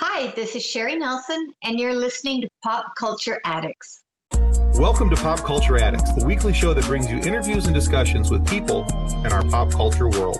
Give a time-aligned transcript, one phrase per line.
[0.00, 4.04] Hi, this is Sherry Nelson, and you're listening to Pop Culture Addicts.
[4.74, 8.46] Welcome to Pop Culture Addicts, the weekly show that brings you interviews and discussions with
[8.46, 8.86] people
[9.24, 10.38] in our pop culture world.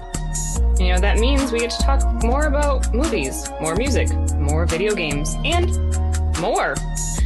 [0.78, 4.94] You know, that means we get to talk more about movies, more music, more video
[4.94, 5.76] games, and
[6.38, 6.76] more.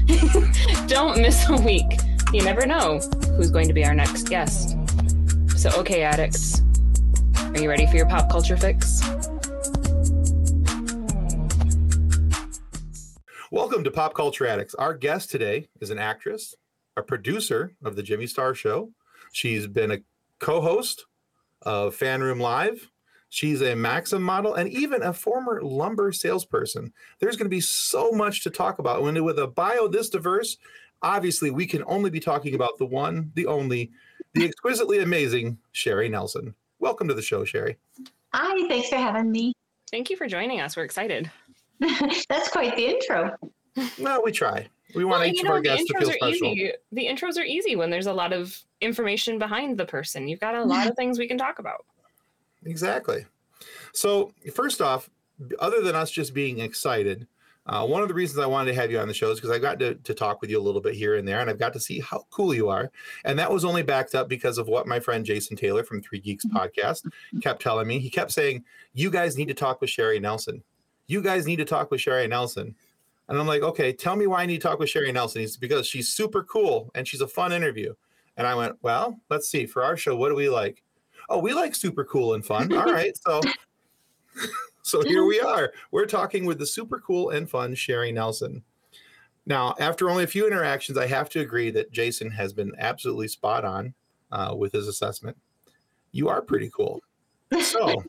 [0.86, 2.00] Don't miss a week.
[2.32, 2.98] You never know
[3.36, 4.78] who's going to be our next guest.
[5.54, 6.62] So, okay, addicts,
[7.36, 9.02] are you ready for your pop culture fix?
[13.52, 14.74] Welcome to Pop Culture Addicts.
[14.76, 16.54] Our guest today is an actress,
[16.96, 18.90] a producer of the Jimmy Star Show.
[19.34, 19.98] She's been a
[20.38, 21.04] co-host
[21.60, 22.90] of Fan Room Live.
[23.28, 26.94] She's a Maxim model and even a former lumber salesperson.
[27.20, 29.02] There's going to be so much to talk about.
[29.02, 30.56] When with a bio this diverse,
[31.02, 33.90] obviously we can only be talking about the one, the only,
[34.32, 36.54] the exquisitely amazing Sherry Nelson.
[36.78, 37.76] Welcome to the show, Sherry.
[38.32, 39.52] Hi, thanks for having me.
[39.90, 40.74] Thank you for joining us.
[40.74, 41.30] We're excited.
[42.28, 43.36] That's quite the intro.
[43.98, 44.68] No, we try.
[44.94, 46.48] We want Well, each you of our guests to feel special.
[46.48, 46.72] easy.
[46.92, 50.28] The intros are easy when there's a lot of information behind the person.
[50.28, 51.86] You've got a lot of things we can talk about.
[52.64, 53.24] Exactly.
[53.92, 55.08] So, first off,
[55.58, 57.26] other than us just being excited,
[57.66, 59.54] uh, one of the reasons I wanted to have you on the show is because
[59.54, 61.58] I got to, to talk with you a little bit here and there, and I've
[61.58, 62.90] got to see how cool you are.
[63.24, 66.18] And that was only backed up because of what my friend Jason Taylor from Three
[66.20, 67.08] Geeks podcast
[67.40, 67.98] kept telling me.
[68.00, 70.62] He kept saying, You guys need to talk with Sherry Nelson.
[71.06, 72.74] You guys need to talk with Sherry Nelson.
[73.28, 75.40] And I'm like, Okay, tell me why I need to talk with Sherry Nelson.
[75.40, 77.94] He's because she's super cool and she's a fun interview.
[78.36, 79.66] And I went, Well, let's see.
[79.66, 80.82] For our show, what do we like?
[81.28, 82.72] Oh, we like super cool and fun.
[82.72, 83.16] All right.
[83.16, 83.40] So
[84.82, 85.72] so here we are.
[85.90, 88.62] We're talking with the super cool and fun Sherry Nelson.
[89.46, 93.28] Now, after only a few interactions, I have to agree that Jason has been absolutely
[93.28, 93.92] spot on
[94.30, 95.36] uh, with his assessment.
[96.12, 97.02] You are pretty cool.
[97.60, 98.02] So,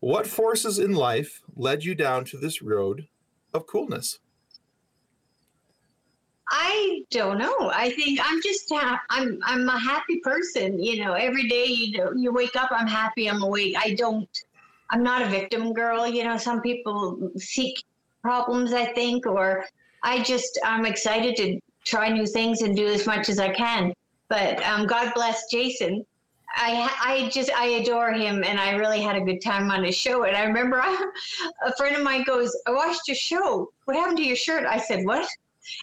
[0.00, 3.06] what forces in life led you down to this road
[3.52, 4.18] of coolness?
[6.50, 7.70] I don't know.
[7.72, 10.82] I think I'm just I'm I'm a happy person.
[10.82, 13.28] You know, every day you know you wake up, I'm happy.
[13.28, 13.76] I'm awake.
[13.78, 14.28] I don't.
[14.90, 16.08] I'm not a victim girl.
[16.08, 17.84] You know, some people seek
[18.22, 18.72] problems.
[18.72, 19.64] I think, or
[20.02, 23.92] I just I'm excited to try new things and do as much as I can.
[24.28, 26.04] But um, God bless Jason.
[26.54, 29.96] I I just I adore him, and I really had a good time on his
[29.96, 30.24] show.
[30.24, 30.78] And I remember
[31.64, 33.70] a friend of mine goes, "I watched your show.
[33.84, 35.28] What happened to your shirt?" I said, "What?"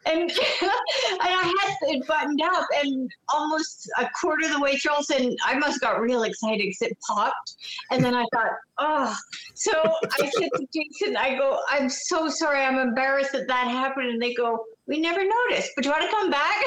[0.05, 0.29] and
[0.61, 0.71] and
[1.19, 5.03] I had it buttoned up, and almost a quarter of the way through, all of
[5.09, 7.55] a sudden, I must got real excited because it popped,
[7.91, 9.15] and then I thought, oh.
[9.55, 9.71] So
[10.19, 14.21] I said to Jason, I go, I'm so sorry, I'm embarrassed that that happened, and
[14.21, 14.63] they go.
[14.87, 16.63] We never noticed, but you want to come back?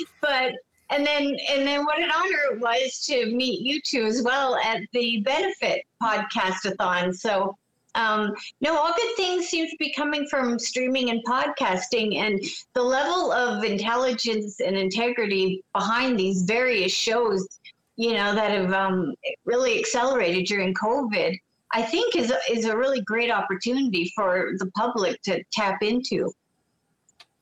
[0.20, 0.52] but
[0.90, 4.56] and then and then what an honor it was to meet you two as well
[4.56, 7.14] at the benefit podcastathon.
[7.14, 7.56] So
[7.94, 12.42] um, no, all good things seem to be coming from streaming and podcasting, and
[12.74, 17.58] the level of intelligence and integrity behind these various shows,
[17.96, 21.36] you know, that have um, really accelerated during COVID.
[21.72, 26.32] I think is is a really great opportunity for the public to tap into.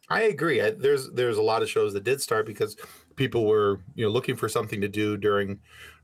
[0.08, 0.62] I agree.
[0.62, 2.76] I, there's there's a lot of shows that did start because
[3.16, 5.58] people were you know looking for something to do during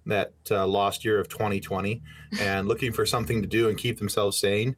[0.06, 2.02] that uh, lost year of 2020
[2.40, 4.74] and looking for something to do and keep themselves sane.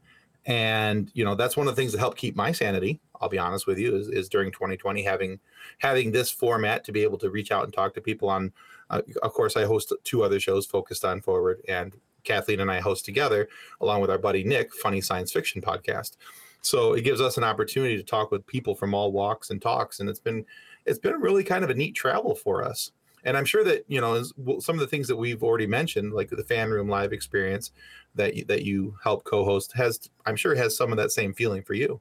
[0.47, 3.01] And you know that's one of the things that helped keep my sanity.
[3.21, 5.41] I'll be honest with you is, is during 2020 having
[5.79, 8.53] having this format to be able to reach out and talk to people on.
[8.91, 11.95] Uh, of course, I host two other shows focused on forward, and
[12.25, 13.49] Kathleen and I host together
[13.81, 16.17] along with our buddy Nick, Funny Science Fiction podcast.
[16.61, 20.01] So it gives us an opportunity to talk with people from all walks and talks,
[20.01, 20.45] and it's been
[20.87, 22.93] it's been really kind of a neat travel for us.
[23.25, 24.23] And I'm sure that you know
[24.61, 27.73] some of the things that we've already mentioned, like the fan room live experience
[28.15, 31.63] that you, that you help co-host, has I'm sure has some of that same feeling
[31.63, 32.01] for you.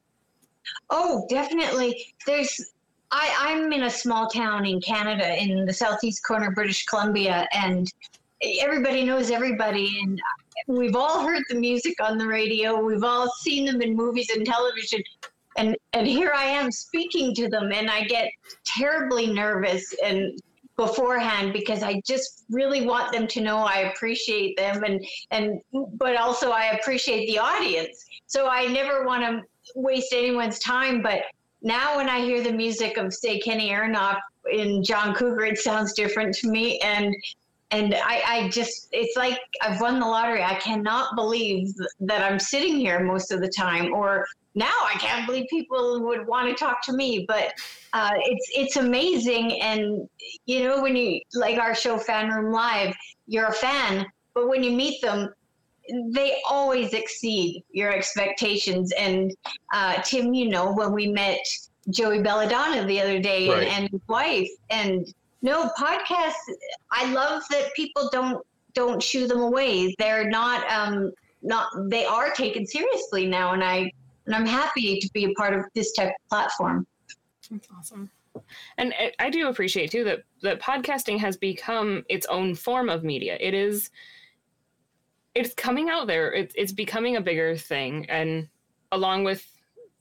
[0.90, 2.14] Oh, definitely.
[2.26, 2.74] There's
[3.12, 7.48] I, I'm in a small town in Canada in the southeast corner of British Columbia,
[7.54, 7.88] and
[8.60, 10.00] everybody knows everybody.
[10.02, 10.20] And
[10.68, 12.82] we've all heard the music on the radio.
[12.82, 15.04] We've all seen them in movies and television.
[15.58, 18.30] And and here I am speaking to them, and I get
[18.66, 20.40] terribly nervous and
[20.76, 26.16] beforehand because I just really want them to know I appreciate them and and but
[26.16, 28.06] also I appreciate the audience.
[28.26, 29.42] So I never want to
[29.76, 31.02] waste anyone's time.
[31.02, 31.24] But
[31.62, 34.20] now when I hear the music of say Kenny Aronoff
[34.52, 36.80] in John Cougar, it sounds different to me.
[36.80, 37.16] And
[37.72, 40.44] and I, I just it's like I've won the lottery.
[40.44, 41.68] I cannot believe
[42.02, 44.26] that I'm sitting here most of the time or
[44.56, 47.52] now I can't believe people would want to talk to me, but
[47.94, 49.62] uh, it's it's amazing.
[49.62, 50.08] And
[50.46, 52.96] you know, when you like our show Fan Room Live,
[53.28, 54.06] you're a fan,
[54.36, 55.30] but when you meet them,
[56.14, 58.92] they always exceed your expectations.
[58.98, 59.32] And
[59.74, 61.40] uh, Tim, you know, when we met
[61.90, 63.68] Joey Belladonna the other day Right.
[63.68, 65.06] and, and his wife, and
[65.44, 66.34] no podcasts.
[66.92, 68.44] I love that people don't
[68.74, 69.94] don't shoo them away.
[70.00, 71.12] They're not um
[71.44, 73.92] not they are taken seriously now, and I
[74.26, 76.88] and I'm happy to be a part of this type of platform.
[77.52, 78.10] That's awesome.
[78.78, 83.38] And I- do appreciate too that that podcasting has become its own form of media.
[83.40, 83.92] It is
[85.36, 86.32] it's coming out there.
[86.34, 88.48] It's it's becoming a bigger thing and
[88.92, 89.46] along with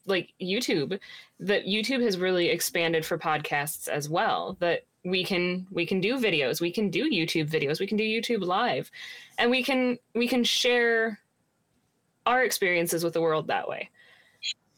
[0.06, 0.98] like YouTube,
[1.40, 4.56] that YouTube has really expanded for podcasts as well.
[4.60, 8.04] That we can we can do videos, we can do YouTube videos, we can do
[8.04, 8.90] YouTube live,
[9.38, 11.18] and we can we can share
[12.26, 13.90] our experiences with the world that way.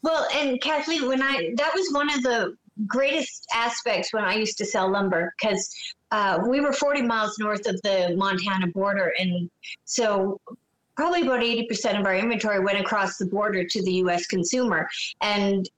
[0.01, 2.57] Well, and Kathleen, when I that was one of the
[2.87, 5.73] greatest aspects when I used to sell lumber because
[6.11, 9.49] uh, we were 40 miles north of the Montana border, and
[9.85, 10.39] so
[10.95, 14.25] probably about 80% of our inventory went across the border to the U.S.
[14.27, 14.87] consumer,
[15.21, 15.69] and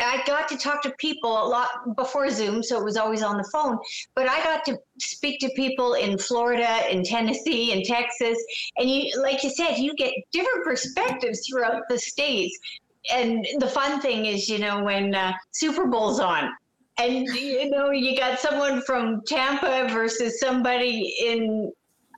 [0.00, 3.36] I got to talk to people a lot before Zoom, so it was always on
[3.36, 3.78] the phone.
[4.14, 8.38] But I got to speak to people in Florida, in Tennessee, in Texas,
[8.76, 12.58] and you, like you said, you get different perspectives throughout the states
[13.12, 16.50] and the fun thing is, you know, when uh, Super Bowl's on,
[16.98, 21.72] and you know, you got someone from Tampa versus somebody in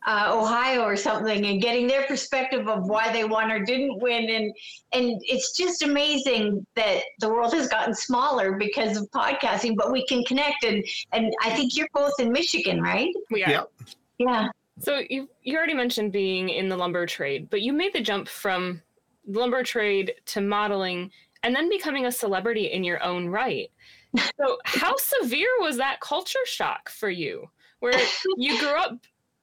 [0.06, 4.30] uh, Ohio or something, and getting their perspective of why they won or didn't win,
[4.30, 4.54] and
[4.92, 10.06] and it's just amazing that the world has gotten smaller because of podcasting, but we
[10.06, 13.12] can connect, and and I think you're both in Michigan, right?
[13.30, 13.50] We are.
[13.50, 13.72] Yep.
[14.18, 14.48] Yeah.
[14.80, 18.28] So you you already mentioned being in the lumber trade, but you made the jump
[18.28, 18.82] from
[19.26, 21.10] lumber trade to modeling
[21.42, 23.70] and then becoming a celebrity in your own right.
[24.16, 27.48] So how severe was that culture shock for you?
[27.80, 27.92] Where
[28.36, 28.98] you grew up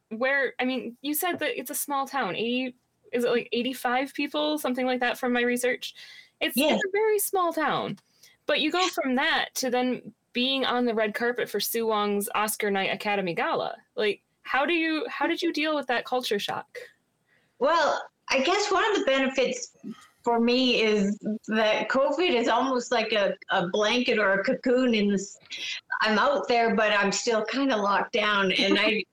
[0.10, 2.36] where I mean, you said that it's a small town.
[2.36, 2.76] 80
[3.14, 5.94] is it like 85 people, something like that from my research.
[6.42, 6.74] It's, Yeah.
[6.74, 7.98] it's a very small town.
[8.46, 12.28] But you go from that to then being on the red carpet for Sue Wong's
[12.36, 13.76] Oscar Night Academy Gala.
[13.96, 16.78] Like how do you how did you deal with that culture shock?
[17.60, 19.72] Well, I guess one of the benefits
[20.24, 21.18] for me is
[21.48, 25.38] that COVID is almost like a, a blanket or a cocoon in this.
[26.02, 28.52] I'm out there, but I'm still kind of locked down.
[28.52, 29.04] And I,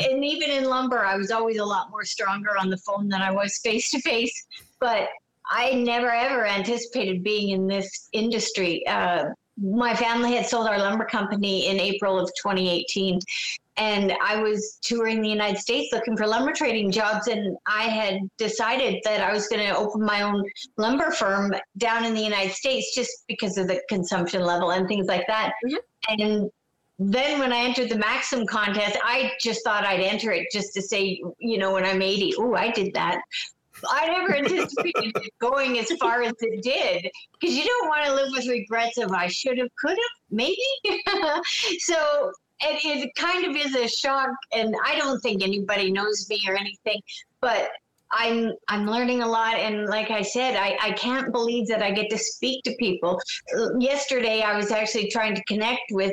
[0.00, 3.22] and even in lumber, I was always a lot more stronger on the phone than
[3.22, 4.46] I was face to face.
[4.80, 5.08] But
[5.50, 8.86] I never ever anticipated being in this industry.
[8.86, 9.26] Uh,
[9.56, 13.20] my family had sold our lumber company in April of 2018
[13.76, 18.20] and I was touring the United States looking for lumber trading jobs, and I had
[18.38, 20.44] decided that I was going to open my own
[20.76, 25.06] lumber firm down in the United States just because of the consumption level and things
[25.06, 25.54] like that.
[25.66, 25.78] Mhm.
[26.08, 26.50] And
[26.98, 30.82] then when I entered the Maxim contest, I just thought I'd enter it just to
[30.82, 33.20] say, you know, when I'm 80, oh, I did that.
[33.90, 38.14] I never anticipated it going as far as it did because you don't want to
[38.14, 39.98] live with regrets of I should have, could have,
[40.30, 40.56] maybe.
[41.80, 42.30] so
[42.60, 46.56] it, it kind of is a shock, and I don't think anybody knows me or
[46.56, 47.00] anything,
[47.40, 47.70] but
[48.12, 51.90] I'm I'm learning a lot, and like I said, I, I can't believe that I
[51.90, 53.20] get to speak to people.
[53.78, 56.12] Yesterday, I was actually trying to connect with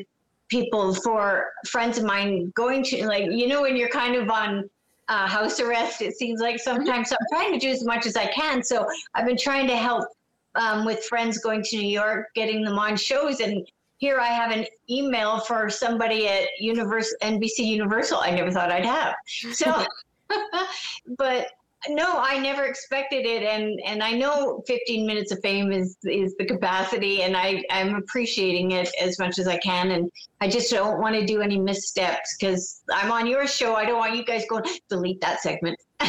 [0.51, 4.69] people for friends of mine going to like you know when you're kind of on
[5.07, 6.01] uh, house arrest.
[6.01, 8.63] It seems like sometimes so I'm trying to do as much as I can.
[8.63, 10.07] So I've been trying to help
[10.55, 13.65] um, with friends going to New York, getting them on shows, and
[13.97, 18.19] here I have an email for somebody at Universal NBC Universal.
[18.19, 19.15] I never thought I'd have.
[19.53, 19.85] So,
[21.17, 21.47] but
[21.89, 26.35] no, I never expected it, and and I know 15 minutes of fame is is
[26.37, 30.11] the capacity, and I I'm appreciating it as much as I can, and
[30.41, 33.75] I just don't want to do any missteps because I'm on your show.
[33.75, 35.79] I don't want you guys going delete that segment.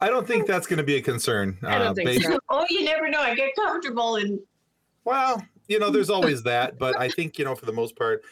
[0.00, 1.58] I don't think that's going to be a concern.
[1.62, 2.38] I don't uh, think based- so.
[2.50, 3.20] oh, you never know.
[3.20, 4.38] I get comfortable and
[5.04, 8.22] Well, you know, there's always that, but I think you know, for the most part,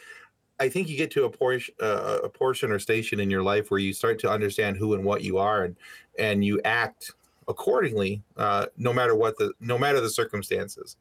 [0.59, 3.71] I think you get to a portion, uh, a portion or station in your life
[3.71, 5.77] where you start to understand who and what you are, and
[6.19, 7.13] and you act
[7.49, 10.97] accordingly, uh, no matter what the no matter the circumstances.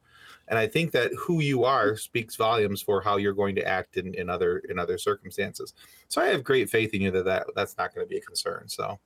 [0.48, 3.96] And I think that who you are speaks volumes for how you're going to act
[3.96, 5.74] in, in other in other circumstances.
[6.08, 8.20] So I have great faith in you that, that that's not going to be a
[8.20, 8.68] concern.
[8.68, 8.98] So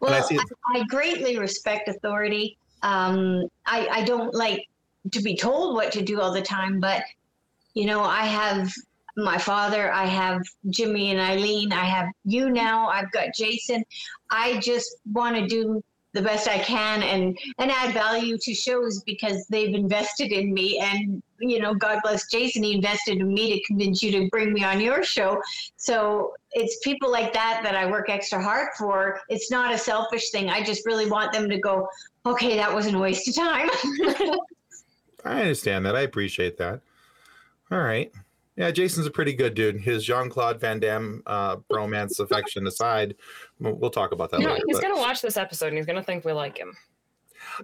[0.00, 2.56] And I Well, see- I, I greatly respect authority.
[2.82, 4.66] Um, I, I don't like
[5.10, 7.02] to be told what to do all the time, but
[7.74, 8.72] you know, I have
[9.16, 13.84] my father, I have Jimmy and Eileen, I have you now, I've got Jason.
[14.30, 15.82] I just want to do
[16.12, 20.78] the best I can and and add value to shows because they've invested in me
[20.78, 24.54] and you know God bless Jason he invested in me to convince you to bring
[24.54, 25.40] me on your show.
[25.76, 29.20] So it's people like that that I work extra hard for.
[29.28, 31.86] It's not a selfish thing I just really want them to go
[32.24, 33.68] okay that wasn't a waste of time.
[35.24, 36.80] I understand that I appreciate that.
[37.70, 38.10] All right
[38.56, 39.80] yeah, Jason's a pretty good dude.
[39.80, 43.14] His Jean Claude Van Damme uh, romance affection aside,
[43.60, 44.64] we'll talk about that No, later.
[44.66, 46.74] he's but- gonna watch this episode and he's gonna think we like him.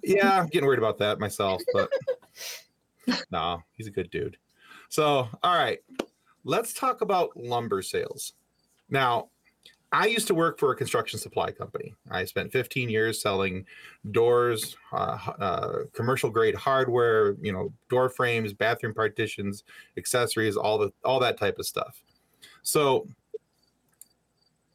[0.03, 1.91] yeah, I'm getting worried about that myself, but
[3.31, 4.37] no, he's a good dude.
[4.89, 5.79] So, all right,
[6.45, 8.35] let's talk about lumber sales.
[8.91, 9.31] Now,
[9.93, 11.95] I used to work for a construction supply company.
[12.11, 13.67] I spent 15 years selling
[14.11, 19.65] doors, uh, uh, commercial grade hardware, you know, door frames, bathroom partitions,
[19.99, 22.03] accessories, all the all that type of stuff.
[22.63, 23.07] So,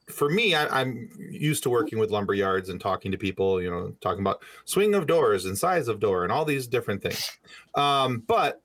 [0.07, 3.71] for me, I, I'm used to working with lumber yards and talking to people, you
[3.71, 7.38] know, talking about swing of doors and size of door and all these different things.
[7.74, 8.62] Um, but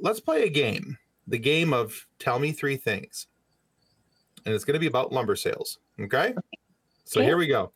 [0.00, 0.96] let's play a game.
[1.26, 3.26] The game of tell me three things.
[4.44, 5.78] And it's going to be about lumber sales.
[6.00, 6.34] Okay.
[7.04, 7.72] So here we go.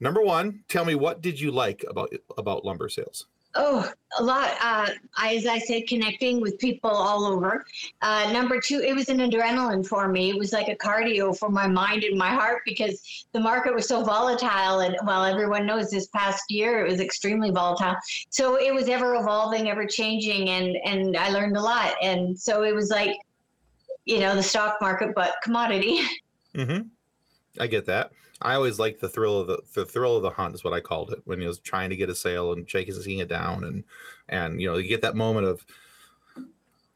[0.00, 3.26] Number one, tell me what did you like about about lumber sales?
[3.54, 4.50] Oh, a lot.
[4.62, 7.64] Uh, I, as I said, connecting with people all over.
[8.00, 10.30] Uh, number two, it was an adrenaline for me.
[10.30, 13.86] It was like a cardio for my mind and my heart because the market was
[13.86, 14.80] so volatile.
[14.80, 17.96] And well, everyone knows this past year it was extremely volatile.
[18.30, 21.94] So it was ever evolving, ever changing, and and I learned a lot.
[22.00, 23.16] And so it was like,
[24.04, 26.00] you know, the stock market, but commodity.
[26.54, 26.82] Mm-hmm.
[27.58, 28.10] I get that.
[28.42, 30.80] I always liked the thrill of the the thrill of the hunt is what I
[30.80, 33.64] called it when he was trying to get a sale and shaking seeing it down
[33.64, 33.84] and
[34.28, 35.64] and you know you get that moment of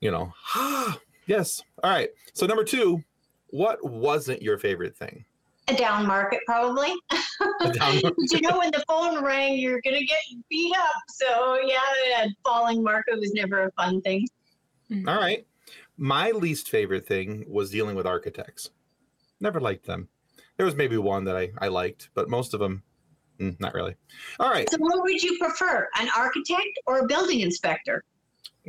[0.01, 3.03] you know ah yes all right so number two
[3.49, 5.25] what wasn't your favorite thing
[5.69, 6.93] A down market, probably.
[7.63, 7.95] A down-
[8.31, 10.21] you know, when the phone rang, you're gonna get
[10.51, 10.93] beat up.
[11.09, 14.29] So yeah, a falling market was never a fun thing.
[15.09, 15.47] all right
[15.97, 18.71] my least favorite thing was dealing with architects
[19.41, 20.09] never liked them
[20.57, 22.83] there was maybe one that I I liked but most of them
[23.41, 23.95] mm, not really
[24.41, 28.05] all right So what would you prefer, an architect or a building inspector?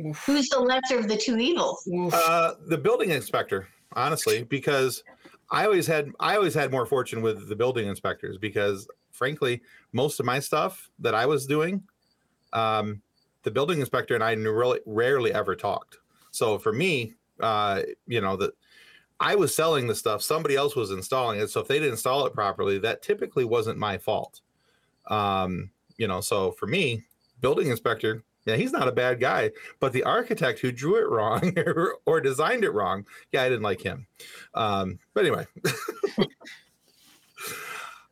[0.04, 0.24] Oof.
[0.24, 1.88] Who's the lesser of the two evils?
[2.12, 5.02] Uh, the building inspector, honestly, because
[5.50, 9.60] I always had I always had more fortune with the building inspectors because, frankly,
[9.92, 11.82] most of my stuff that I was doing,
[12.52, 13.02] um,
[13.42, 15.98] the building inspector and I really rarely ever talked.
[16.30, 18.52] So for me, uh, you know that
[19.20, 21.48] I was selling the stuff, somebody else was installing it.
[21.50, 24.40] So if they didn't install it properly, that typically wasn't my fault.
[25.08, 27.04] Um, you know, so for me,
[27.40, 31.54] building inspector, yeah, he's not a bad guy, but the architect who drew it wrong
[32.06, 34.06] or, designed it wrong, yeah, I didn't like him.
[34.54, 35.46] Um, but anyway.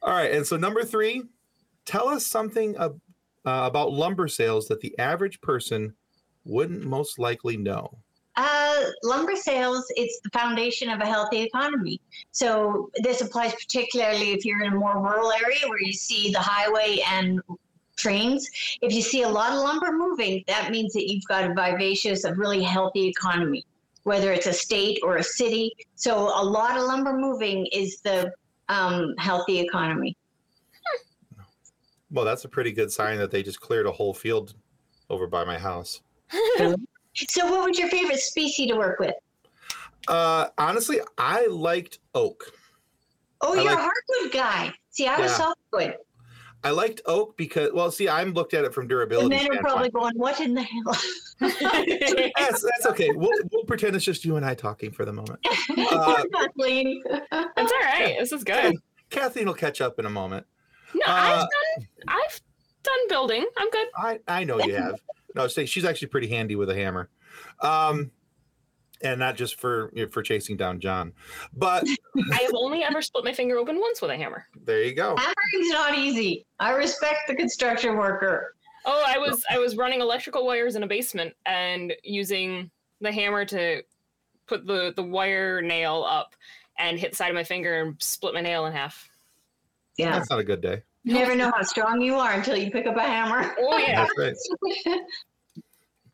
[0.03, 1.23] All right, and so number three,
[1.85, 3.01] tell us something ab-
[3.47, 5.95] uh, about lumber sales that the average person
[6.45, 7.99] wouldn't most likely know.
[8.37, 12.01] Uh, lumber sales, it's the foundation of a healthy economy.
[12.33, 16.41] So this applies particularly if you're in a more rural area where you see the
[16.41, 17.41] highway and
[17.97, 18.47] trains.
[18.83, 22.25] If you see a lot of lumber moving, that means that you've got a vivacious,
[22.25, 23.65] a really healthy economy,
[24.03, 25.73] whether it's a state or a city.
[25.95, 28.33] So a lot of lumber moving is the
[28.69, 30.15] um, healthy economy.
[32.11, 34.55] Well, that's a pretty good sign that they just cleared a whole field
[35.09, 36.03] over by my house.
[37.29, 39.15] So what was your favorite species to work with?
[40.09, 42.53] Uh, honestly, I liked oak.
[43.41, 44.73] Oh, I you're like- a hardwood guy.
[44.91, 45.37] See, I was Yeah.
[45.37, 45.97] softwood.
[46.65, 49.29] I liked oak because, well, see, I'm looked at it from The durability.
[49.29, 49.63] men are standpoint.
[49.63, 50.97] probably going, "What in the hell?"
[52.39, 53.11] that's, that's okay.
[53.15, 55.39] We'll, we'll pretend it's just you and I talking for the moment.
[55.79, 57.03] Uh, Kathleen.
[57.07, 58.17] It's all right.
[58.19, 58.77] This is good.
[59.11, 60.47] Kathleen will catch up in a moment.
[60.95, 61.47] No, I've Uh,
[61.77, 61.87] done.
[62.09, 62.41] I've
[62.83, 63.47] done building.
[63.59, 63.87] I'm good.
[63.97, 64.99] I, I know you have.
[65.37, 67.11] No, say she's actually pretty handy with a hammer.
[67.61, 68.11] Um,
[69.03, 71.13] and not just for you know, for chasing down John.
[71.55, 71.85] But
[72.33, 74.47] I have only ever split my finger open once with a hammer.
[74.65, 75.15] there you go.
[75.17, 76.47] Hammering's not easy.
[76.59, 78.55] I respect the construction worker.
[78.87, 83.45] Oh, I was I was running electrical wires in a basement and using the hammer
[83.45, 83.83] to
[84.47, 86.35] put the the wire nail up
[86.79, 89.09] and hit the side of my finger and split my nail in half.
[89.99, 90.13] Yeah.
[90.13, 90.83] That's not a good day.
[91.05, 93.55] You never know how strong you are until you pick up a hammer.
[93.61, 94.07] Oh yeah.
[94.17, 94.49] That's
[94.87, 94.99] right.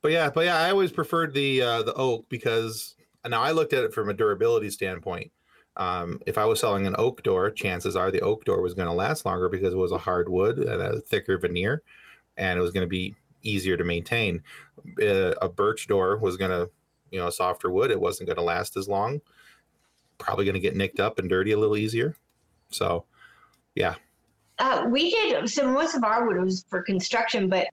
[0.03, 3.73] But yeah, but yeah, I always preferred the uh, the oak because now I looked
[3.73, 5.31] at it from a durability standpoint.
[5.77, 8.89] Um, if I was selling an oak door, chances are the oak door was going
[8.89, 11.83] to last longer because it was a hard wood and a thicker veneer,
[12.37, 14.43] and it was going to be easier to maintain.
[15.01, 16.71] Uh, a birch door was going to,
[17.11, 17.91] you know, a softer wood.
[17.91, 19.21] It wasn't going to last as long.
[20.19, 22.17] Probably going to get nicked up and dirty a little easier.
[22.71, 23.05] So,
[23.75, 23.95] yeah,
[24.59, 27.69] Uh, we did so most of our wood was for construction, but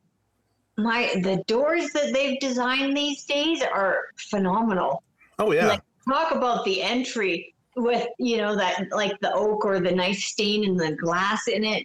[0.79, 5.03] my the doors that they've designed these days are phenomenal.
[5.37, 5.67] Oh yeah.
[5.67, 10.25] Like talk about the entry with you know that like the oak or the nice
[10.25, 11.83] stain and the glass in it.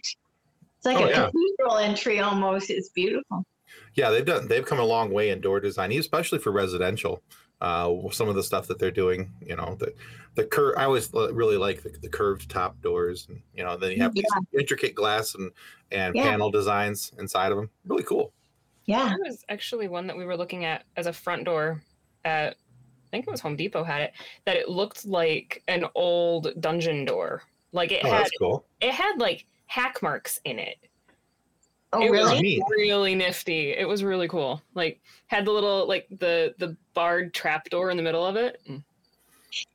[0.77, 1.25] It's like Oh, a yeah.
[1.31, 2.69] cathedral entry almost.
[2.69, 3.45] It's beautiful.
[3.95, 4.47] Yeah, they've done.
[4.47, 7.21] They've come a long way in door design, especially for residential.
[7.61, 9.93] Uh, some of the stuff that they're doing, you know, the
[10.35, 10.75] the cur.
[10.77, 14.13] I always really like the, the curved top doors, and you know, then you have
[14.13, 15.51] these intricate glass and
[15.91, 16.23] and Yeah.
[16.23, 17.69] panel designs inside of them.
[17.85, 18.33] Really cool.
[18.85, 19.09] Yeah.
[19.09, 21.81] There was actually one that we were looking at as a front door
[22.23, 24.13] at, I think it was Home Depot had it,
[24.45, 27.43] that it looked like an old dungeon door.
[27.71, 28.65] Like it Oh, had, that's cool.
[28.81, 30.77] it had like hack marks in it.
[31.93, 32.59] Oh it really?
[32.59, 33.71] was really nifty.
[33.71, 34.61] It was really cool.
[34.73, 38.61] Like had the little like the the barred trap door in the middle of it.
[38.69, 38.83] Mm.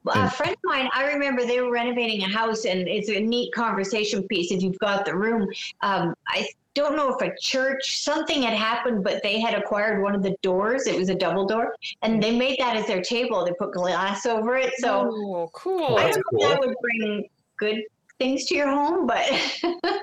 [0.08, 3.52] A friend of mine, I remember they were renovating a house, and it's a neat
[3.54, 5.48] conversation piece if you've got the room.
[5.82, 10.14] Um, I don't know if a church, something had happened, but they had acquired one
[10.14, 10.86] of the doors.
[10.86, 13.44] It was a double door, and they made that as their table.
[13.44, 14.72] They put glass over it.
[14.78, 15.96] So oh, cool.
[15.96, 17.82] I that's don't know if that would bring good
[18.18, 19.26] things to your home, but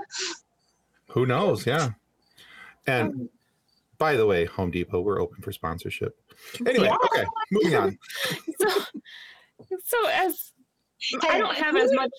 [1.10, 1.66] Who knows?
[1.66, 1.92] Yeah.
[2.86, 3.30] And Um,
[3.98, 6.20] by the way, Home Depot, we're open for sponsorship.
[6.66, 6.98] Anyway, Yeah.
[7.06, 7.98] okay, moving on.
[8.62, 8.70] so,
[9.84, 10.52] so as
[11.30, 12.12] I don't have as much.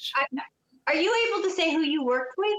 [0.86, 2.58] are you able to say who you worked with?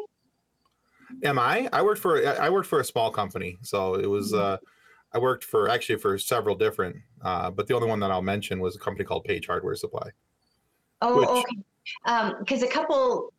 [1.24, 1.68] Am I?
[1.74, 4.34] I worked for I worked for a small company, so it was.
[4.34, 4.58] Uh,
[5.12, 8.60] I worked for actually for several different, uh, but the only one that I'll mention
[8.60, 10.10] was a company called Page Hardware Supply.
[11.02, 12.36] Oh, Which- okay.
[12.40, 13.34] Because a couple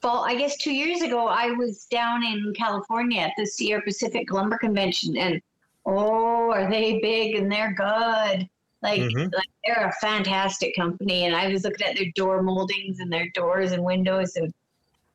[0.00, 4.32] fall, I guess two years ago, I was down in California at the Sierra Pacific
[4.32, 5.42] Lumber Convention, and
[5.86, 8.48] oh, are they big and they're good.
[8.82, 9.32] Like, Mhm.
[9.34, 13.28] like they're a fantastic company, and I was looking at their door moldings and their
[13.30, 14.52] doors and windows, and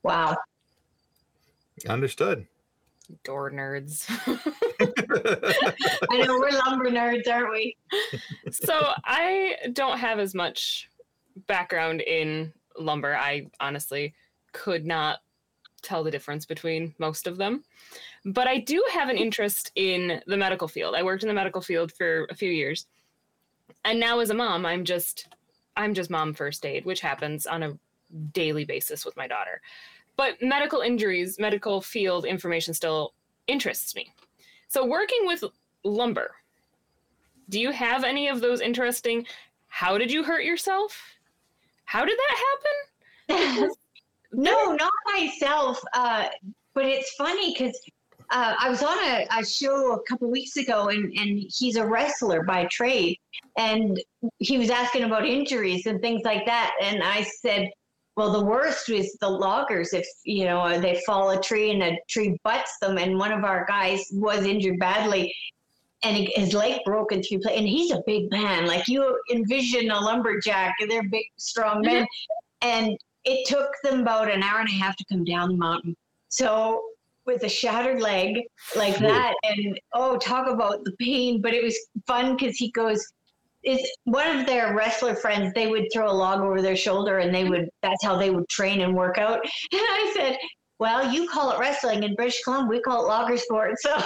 [0.03, 0.35] wow,
[1.87, 2.47] Understood.
[3.23, 4.05] Door nerds.
[6.11, 7.75] I know we're lumber nerds, aren't we?
[8.51, 10.89] so I don't have as much
[11.47, 13.15] background in lumber.
[13.15, 14.13] I honestly
[14.51, 15.19] could not
[15.81, 17.63] tell the difference between most of them.
[18.23, 20.95] But I do have an interest in the medical field.
[20.95, 22.85] I worked in the medical field for a few years.
[23.85, 25.27] And now as a mom, I'm just
[25.75, 27.77] I'm just mom first aid, which happens on a
[28.31, 29.61] daily basis with my daughter.
[30.15, 33.13] But medical injuries, medical field information still
[33.47, 34.13] interests me.
[34.67, 35.43] So working with
[35.83, 36.35] lumber,
[37.49, 39.25] do you have any of those interesting?
[39.67, 41.01] How did you hurt yourself?
[41.85, 42.43] How did that
[43.27, 43.69] happen?
[44.33, 45.79] no, not myself.
[45.93, 46.27] Uh,
[46.73, 47.79] but it's funny because
[48.33, 51.85] uh, I was on a, a show a couple weeks ago, and, and he's a
[51.85, 53.17] wrestler by trade,
[53.57, 54.01] and
[54.39, 57.69] he was asking about injuries and things like that, and I said.
[58.15, 59.91] Well, the worst was the loggers.
[59.91, 63.43] If you know they fall a tree and a tree butts them, and one of
[63.43, 65.33] our guys was injured badly,
[66.03, 67.57] and his leg broke in three places.
[67.59, 72.05] And he's a big man, like you envision a lumberjack, and they're big, strong men.
[72.61, 75.95] And it took them about an hour and a half to come down the mountain.
[76.29, 76.83] So
[77.25, 78.41] with a shattered leg
[78.75, 81.41] like that, and oh, talk about the pain!
[81.41, 83.05] But it was fun because he goes.
[83.63, 85.53] Is one of their wrestler friends?
[85.55, 87.69] They would throw a log over their shoulder, and they would.
[87.81, 89.39] That's how they would train and work out.
[89.71, 90.37] And I said,
[90.79, 92.77] "Well, you call it wrestling in British Columbia.
[92.77, 94.03] We call it logger sport." So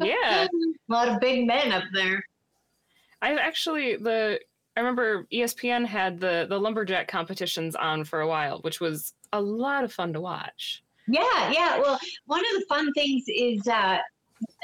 [0.00, 0.46] Yeah.
[0.46, 2.20] a lot of big men up there.
[3.22, 4.40] I actually the
[4.76, 9.40] I remember ESPN had the the lumberjack competitions on for a while, which was a
[9.40, 10.82] lot of fun to watch.
[11.08, 11.78] Yeah, yeah.
[11.78, 13.98] Well, one of the fun things is uh,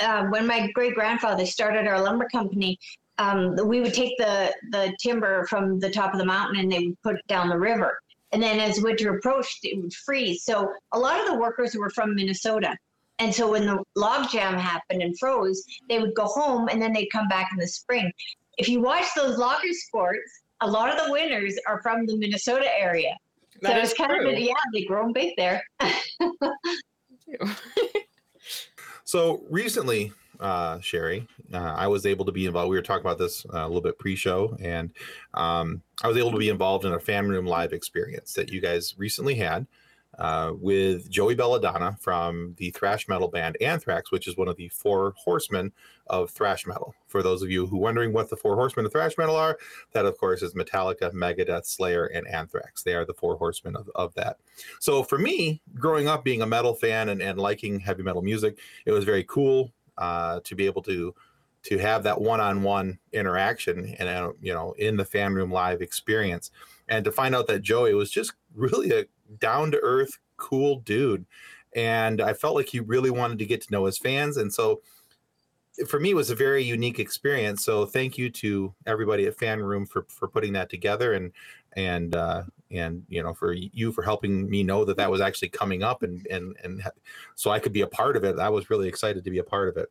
[0.00, 2.78] uh, when my great grandfather started our lumber company,
[3.18, 6.86] um, we would take the the timber from the top of the mountain and they
[6.86, 8.00] would put it down the river.
[8.32, 10.44] And then as winter approached, it would freeze.
[10.44, 12.76] So a lot of the workers were from Minnesota.
[13.18, 16.92] And so when the log jam happened and froze, they would go home and then
[16.92, 18.10] they'd come back in the spring.
[18.56, 22.66] If you watch those logger sports, a lot of the winners are from the Minnesota
[22.76, 23.16] area.
[23.62, 24.32] That so it's kind true.
[24.32, 25.62] of yeah, they grow 'em big there.
[29.12, 32.70] So recently, uh, Sherry, uh, I was able to be involved.
[32.70, 34.90] We were talking about this uh, a little bit pre-show, and
[35.34, 38.62] um, I was able to be involved in a fan room live experience that you
[38.62, 39.66] guys recently had
[40.18, 44.68] uh, with Joey Belladonna from the thrash metal band Anthrax, which is one of the
[44.68, 45.72] four horsemen
[46.08, 46.94] of thrash metal.
[47.06, 49.58] For those of you who are wondering what the four horsemen of thrash metal are,
[49.92, 52.82] that of course is Metallica, Megadeth, Slayer, and Anthrax.
[52.82, 54.36] They are the four horsemen of, of that.
[54.80, 58.58] So for me, growing up being a metal fan and, and liking heavy metal music,
[58.84, 61.14] it was very cool uh, to be able to
[61.64, 66.50] to have that one-on-one interaction and uh, you know in the fan room live experience
[66.88, 69.04] and to find out that joey was just really a
[69.38, 71.24] down-to-earth cool dude
[71.74, 74.82] and I felt like he really wanted to get to know his fans, and so
[75.88, 77.64] for me it was a very unique experience.
[77.64, 81.32] So thank you to everybody at Fan Room for for putting that together and
[81.74, 85.48] and uh, and you know for you for helping me know that that was actually
[85.48, 86.82] coming up and and and
[87.36, 88.38] so I could be a part of it.
[88.38, 89.90] I was really excited to be a part of it.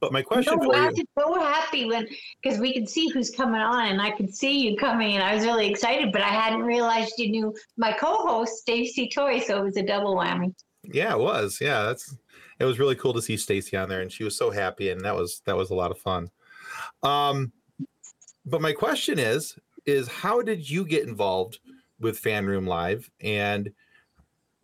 [0.00, 2.08] But my question no, for I you, so happy when
[2.42, 5.34] because we could see who's coming on, and I could see you coming, and I
[5.34, 6.12] was really excited.
[6.12, 10.16] But I hadn't realized you knew my co-host Stacy Toy, so it was a double
[10.16, 10.54] whammy.
[10.82, 11.58] yeah, it was.
[11.60, 12.16] Yeah, that's
[12.58, 15.00] it was really cool to see Stacy on there, and she was so happy, and
[15.04, 16.30] that was that was a lot of fun.
[17.02, 17.52] Um,
[18.46, 21.58] but my question is, is how did you get involved
[22.00, 23.70] with Fan Room Live, and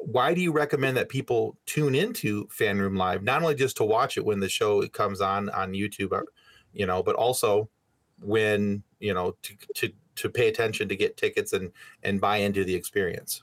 [0.02, 3.84] why do you recommend that people tune into Fan Room Live, not only just to
[3.84, 6.22] watch it when the show comes on on YouTube, uh,
[6.72, 7.68] you know, but also
[8.20, 12.64] when you know to to to pay attention to get tickets and and buy into
[12.64, 13.42] the experience.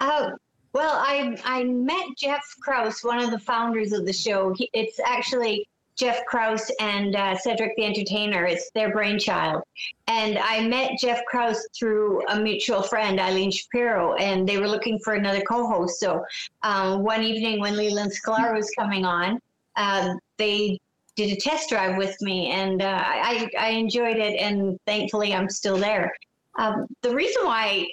[0.00, 0.30] Oh,
[0.72, 4.52] well, I I met Jeff Krause, one of the founders of the show.
[4.54, 5.66] He, it's actually
[5.98, 8.46] Jeff Krause and uh, Cedric the Entertainer.
[8.46, 9.62] It's their brainchild.
[10.06, 14.98] And I met Jeff Krause through a mutual friend, Eileen Shapiro, and they were looking
[15.00, 15.98] for another co-host.
[15.98, 16.24] So
[16.62, 19.40] um, one evening when Leland Sklar was coming on,
[19.76, 20.78] uh, they
[21.16, 24.38] did a test drive with me, and uh, I, I enjoyed it.
[24.38, 26.12] And thankfully, I'm still there.
[26.58, 27.88] Um, the reason why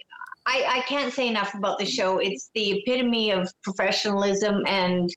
[0.46, 2.20] I, I can't say enough about the show.
[2.20, 5.10] It's the epitome of professionalism and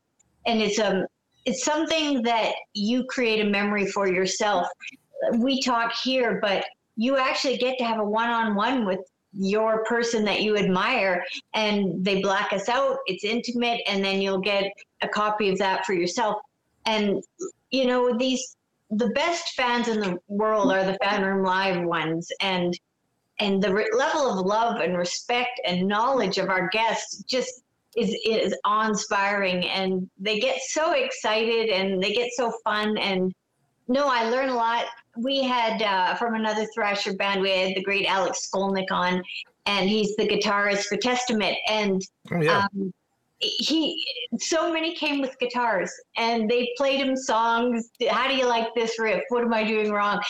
[0.46, 1.04] and it's um
[1.48, 4.66] it's something that you create a memory for yourself.
[5.38, 6.62] We talk here, but
[6.96, 9.00] you actually get to have a one-on-one with
[9.32, 12.98] your person that you admire and they black us out.
[13.06, 16.36] It's intimate and then you'll get a copy of that for yourself.
[16.84, 17.22] And
[17.70, 18.56] you know, these
[18.90, 22.78] the best fans in the world are the fan room live ones and
[23.40, 27.62] and the re- level of love and respect and knowledge of our guests just
[27.98, 33.32] is is awe-inspiring and they get so excited and they get so fun and
[33.88, 34.84] no i learn a lot.
[35.16, 39.22] We had uh, from another thrasher band we had the great alex skolnick on
[39.66, 42.92] and he's the guitarist for testament and Oh yeah, um,
[43.40, 44.04] he
[44.38, 48.98] so many came with guitars and they played him songs how do you like this
[48.98, 49.22] riff?
[49.28, 50.22] What am i doing wrong?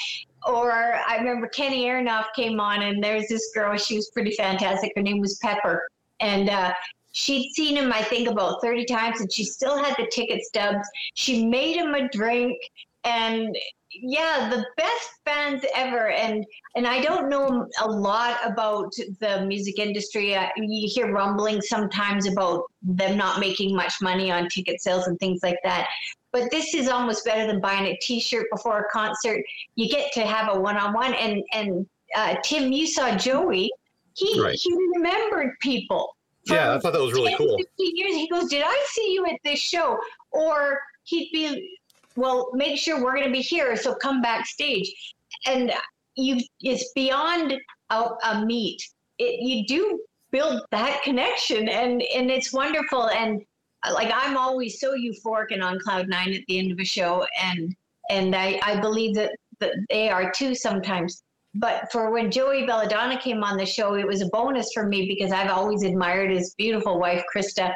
[0.46, 0.72] Or
[1.07, 5.02] i remember kenny aronoff came on and there's this girl she was pretty fantastic her
[5.02, 5.87] name was pepper
[6.20, 6.72] and uh,
[7.18, 10.88] she'd seen him i think about 30 times and she still had the ticket stubs.
[11.14, 12.57] She made him a drink
[13.04, 13.57] and
[13.90, 16.11] yeah the best fans ever.
[16.11, 20.37] And and i don't know a lot about the music industry.
[20.37, 25.18] Uh, you hear rumbling sometimes about them not making much money on ticket sales and
[25.18, 25.88] things like that.
[26.31, 29.42] But this is almost better than buying a t-shirt before a concert.
[29.74, 33.70] You get to have a one-on-one and and uh, tim you saw joey.
[34.14, 34.59] He Right.
[34.61, 36.14] he remembered people
[36.49, 37.57] yeah, I thought that was really 10, cool.
[37.57, 38.13] 15 years.
[38.13, 39.99] He goes, Did I see you at this show?
[40.31, 41.79] Or he'd be,
[42.17, 43.77] Well, make sure we're going to be here.
[43.77, 45.15] So come backstage.
[45.47, 45.73] And
[46.17, 47.55] you, it's beyond
[47.91, 48.83] a, a meet.
[49.19, 53.09] It, you do build that connection and, and it's wonderful.
[53.09, 53.43] And
[53.85, 56.85] uh, like, I'm always so euphoric and on cloud nine at the end of a
[56.85, 57.27] show.
[57.41, 57.75] And,
[58.11, 61.23] and I, I believe that, that they are too sometimes
[61.59, 65.07] but for when Joey Belladonna came on the show, it was a bonus for me
[65.07, 67.75] because I've always admired his beautiful wife, Krista.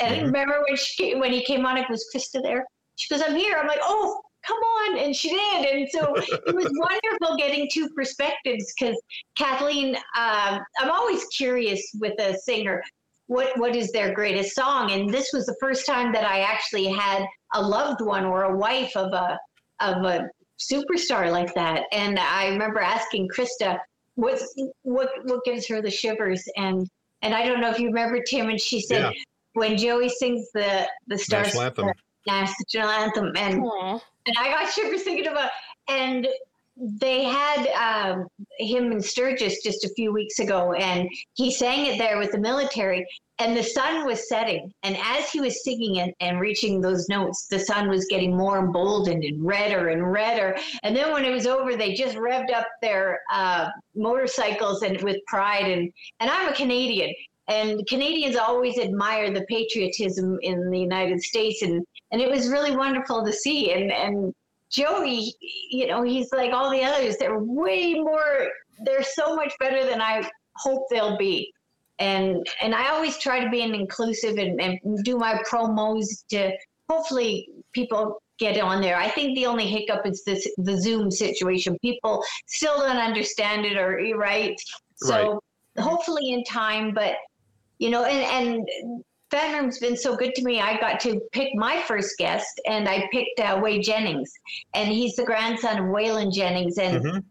[0.00, 0.22] And Mhm.
[0.26, 2.64] remember when she came, when he came on, it was Krista there.
[2.96, 5.66] She goes, "I'm here." I'm like, "Oh, come on!" And she did.
[5.66, 9.00] And so it was wonderful getting two perspectives because
[9.36, 12.82] Kathleen, um, I'm always curious with a singer.
[13.26, 14.92] What what is their greatest song?
[14.92, 18.56] And this was the first time that I actually had a loved one or a
[18.56, 19.38] wife of a
[19.80, 20.28] of a
[20.58, 21.84] superstar like that.
[21.92, 23.78] And I remember asking Krista,
[24.16, 26.42] what's what what gives her the shivers?
[26.56, 26.88] And
[27.22, 29.10] and I don't know if you remember Tim, and she said Yeah.
[29.54, 31.90] when Joey sings the the Star National anthem.
[32.26, 34.00] national anthem, and Aw.
[34.26, 35.50] and I got shivers thinking about
[35.88, 36.28] and
[36.80, 37.66] they had
[38.12, 42.30] um, him in Sturgis just a few weeks ago, and he sang it there with
[42.32, 43.04] the military.
[43.40, 47.46] And the sun was setting, and as he was singing it and reaching those notes,
[47.46, 50.56] the sun was getting more emboldened and redder and redder.
[50.82, 55.18] And then when it was over, they just revved up their uh, motorcycles and with
[55.28, 55.66] pride.
[55.66, 57.14] And and I'm a Canadian,
[57.46, 62.76] and Canadians always admire the patriotism in the United States, and and it was really
[62.76, 63.72] wonderful to see.
[63.72, 64.34] And and
[64.70, 65.32] Joey,
[65.70, 67.16] you know, he's like all the others.
[67.16, 68.48] They're way more.
[68.84, 71.52] They're so much better than I hope they'll be.
[71.98, 76.52] And and I always try to be an inclusive and, and do my promos to
[76.88, 78.96] hopefully people get on there.
[78.96, 81.76] I think the only hiccup is this the Zoom situation.
[81.82, 84.56] People still don't understand it or right.
[84.96, 85.40] So
[85.78, 87.14] hopefully in time, but
[87.78, 88.68] you know, and and
[89.30, 90.60] Fan Room's been so good to me.
[90.60, 94.32] I got to pick my first guest, and I picked uh, Whey Jennings,
[94.74, 97.24] and he's the grandson of Waylon Jennings, and Mhm.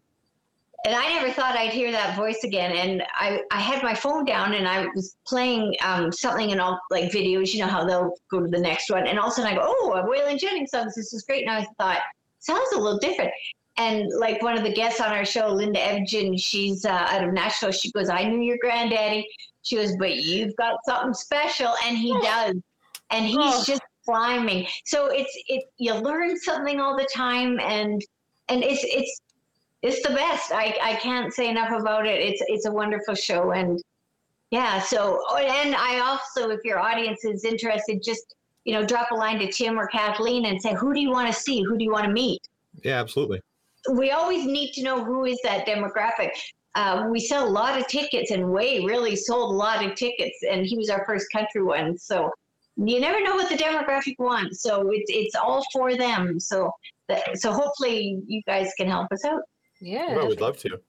[0.88, 2.72] And I never thought I'd hear that voice again.
[2.72, 6.80] And I, I had my phone down and I was playing um, something in all
[6.90, 9.06] like videos, you know how they'll go to the next one.
[9.06, 10.96] And all of a sudden I go, oh, a Waylon Jennings songs.
[10.96, 11.46] This is great.
[11.46, 12.00] And I thought,
[12.40, 13.32] sounds a little different.
[13.76, 17.34] And like one of the guests on our show, Linda Evgen, she's uh, out of
[17.34, 17.74] Nashville.
[17.74, 19.28] She goes, I knew your granddaddy.
[19.64, 21.74] She goes, but you've got something special.
[21.84, 22.56] And he does.
[23.10, 23.64] And he's Oh.
[23.68, 24.68] just climbing.
[24.86, 27.60] So it's, it, you learn something all the time.
[27.60, 28.02] And,
[28.48, 29.22] and it's, it's,
[29.82, 30.52] it's the best.
[30.52, 32.20] I, I can't say enough about it.
[32.22, 33.82] It's it's a wonderful show and
[34.52, 34.82] yeah.
[34.82, 38.36] So oh, and I also, if your audience is interested, just
[38.68, 41.34] you know, drop a line to Tim or Kathleen and say, who do you want
[41.34, 41.64] to see?
[41.64, 42.42] Who do you want to meet?
[42.84, 43.40] Yeah, absolutely.
[43.94, 46.32] We always need to know who is that demographic.
[46.76, 50.38] Uh, we sell a lot of tickets, and Whey really sold a lot of tickets,
[50.50, 51.98] and he was our first country one.
[51.98, 52.30] So
[52.76, 54.62] you never know what the demographic wants.
[54.62, 56.40] So it's it's all for them.
[56.40, 56.72] So
[57.08, 59.42] that, so hopefully you guys can help us out.
[59.80, 60.16] Yeah.
[60.16, 60.80] Well, we'd love to.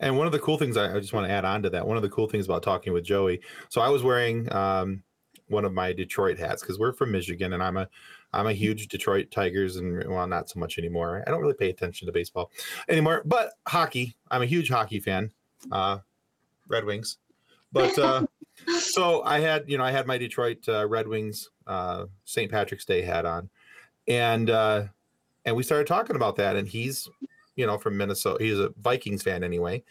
[0.00, 1.86] And one of the cool things I, I just want to add on to that.
[1.86, 3.40] One of the cool things about talking with Joey.
[3.68, 5.02] So I was wearing um,
[5.48, 7.88] one of my Detroit hats because we're from Michigan, and I'm a
[8.32, 11.22] I'm a huge Detroit Tigers, and well, not so much anymore.
[11.26, 12.50] I don't really pay attention to baseball
[12.88, 14.16] anymore, but hockey.
[14.30, 15.30] I'm a huge hockey fan.
[15.70, 15.98] Uh,
[16.68, 17.18] Red Wings,
[17.72, 18.26] but uh,
[18.78, 22.50] so I had you know I had my Detroit uh, Red Wings uh, St.
[22.50, 23.50] Patrick's Day hat on,
[24.08, 24.84] and uh,
[25.44, 27.08] and we started talking about that, and he's
[27.56, 28.42] you know from Minnesota.
[28.42, 29.82] He's a Vikings fan anyway,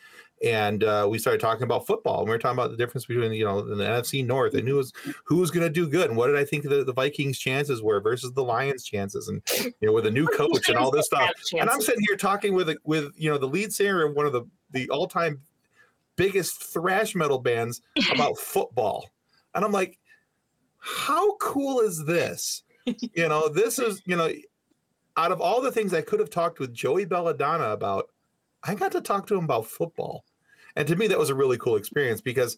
[0.44, 2.20] and uh, we started talking about football.
[2.20, 4.68] And we were talking about the difference between you know in the NFC North and
[4.68, 4.92] who was
[5.26, 7.82] who was going to do good, and what did I think the, the Vikings' chances
[7.82, 9.42] were versus the Lions' chances, and
[9.80, 11.30] you know with a new coach and all this stuff.
[11.58, 14.34] And I'm sitting here talking with with you know the lead singer of one of
[14.34, 15.42] the the all time
[16.16, 19.10] biggest thrash metal bands about football,
[19.54, 20.00] and I'm like,
[20.80, 22.64] how cool is this?
[22.86, 24.32] you know, this is you know,
[25.18, 28.10] out of all the things I could have talked with Joey Belladonna about,
[28.64, 30.24] I got to talk to him about football,
[30.76, 32.58] and to me that was a really cool experience because.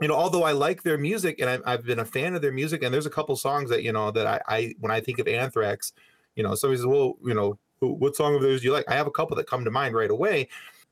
[0.00, 2.52] You know, although I like their music and I've, I've been a fan of their
[2.52, 5.18] music, and there's a couple songs that you know that I, I when I think
[5.18, 5.92] of Anthrax,
[6.36, 8.84] you know, somebody says, "Well, you know, who- what song of theirs do you like?"
[8.86, 10.50] I have a couple that come to mind right away,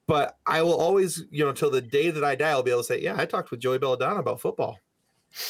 [0.08, 2.80] but I will always, you know, till the day that I die, I'll be able
[2.80, 4.80] to say, "Yeah, I talked with Joey Belladonna about football."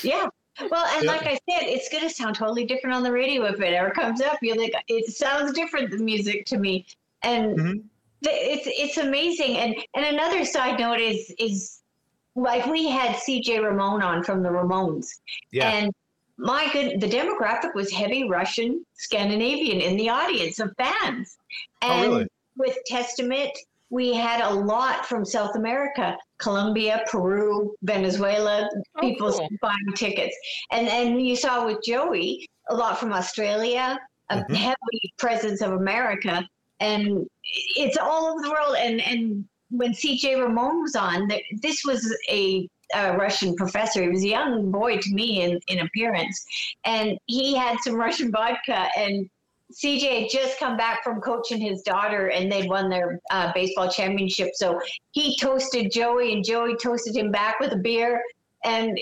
[0.03, 0.27] Yeah.
[0.71, 1.13] Well, and Yeah.
[1.13, 3.91] like I said, it's going to sound totally different on the radio if it ever
[3.91, 4.39] comes up.
[4.43, 6.87] You're like, it sounds different the music to me,
[7.23, 7.85] and Mhm.
[8.23, 9.59] it's it's amazing.
[9.59, 11.81] And and another side note is is
[12.35, 13.61] like we had C.J.
[13.61, 15.21] Ramone on from the Ramones,
[15.53, 15.71] Yeah.
[15.71, 15.95] and
[16.39, 21.39] my good, the demographic was heavy Russian, Scandinavian in the audience of fans,
[21.83, 22.27] Oh, and really?
[22.57, 23.53] with Testament.
[23.89, 29.49] We had a lot from South America, Colombia, Peru, Venezuela, Oh, people cool.
[29.61, 30.37] buying tickets.
[30.71, 33.99] And and you saw with Joey a lot from Australia,
[34.31, 34.55] a Mhm.
[34.55, 36.47] heavy presence of America,
[36.81, 37.27] and
[37.77, 38.77] it's all over the world.
[38.77, 41.29] And and when CJ Ramone was on,
[41.63, 44.03] this was a, a Russian professor.
[44.03, 46.45] He was a young boy to me in, in appearance,
[46.85, 49.29] and he had some Russian vodka and.
[49.73, 53.91] CJ had just come back from coaching his daughter, and they'd won their uh, baseball
[53.91, 54.51] championship.
[54.55, 58.23] So he toasted Joey, and Joey toasted him back with a beer,
[58.65, 58.99] and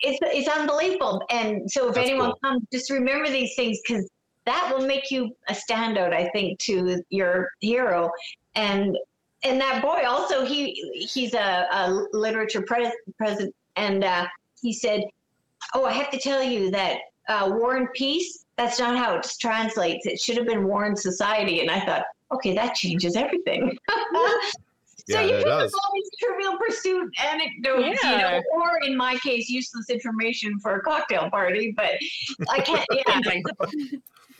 [0.00, 1.22] it's it's unbelievable.
[1.30, 2.38] And so if That's anyone cool.
[2.42, 4.08] comes, just remember these things because
[4.44, 6.12] that will make you a standout.
[6.12, 8.10] I think to your hero,
[8.56, 8.98] and
[9.44, 10.72] and that boy also he
[11.12, 14.26] he's a, a literature pres- president, and uh,
[14.60, 15.04] he said,
[15.74, 18.44] "Oh, I have to tell you that uh, War and Peace.
[18.58, 20.04] That's not how it translates.
[20.04, 23.76] It should have been War and Society." And I thought, okay, that changes everything.
[25.10, 25.72] So Yeah, you it pick up does.
[25.72, 30.82] all these trivial pursuit anecdotes, you know, or in my case, useless information for a
[30.82, 31.72] cocktail party.
[31.74, 31.92] But
[32.50, 32.84] I can't.
[32.92, 33.40] Yeah,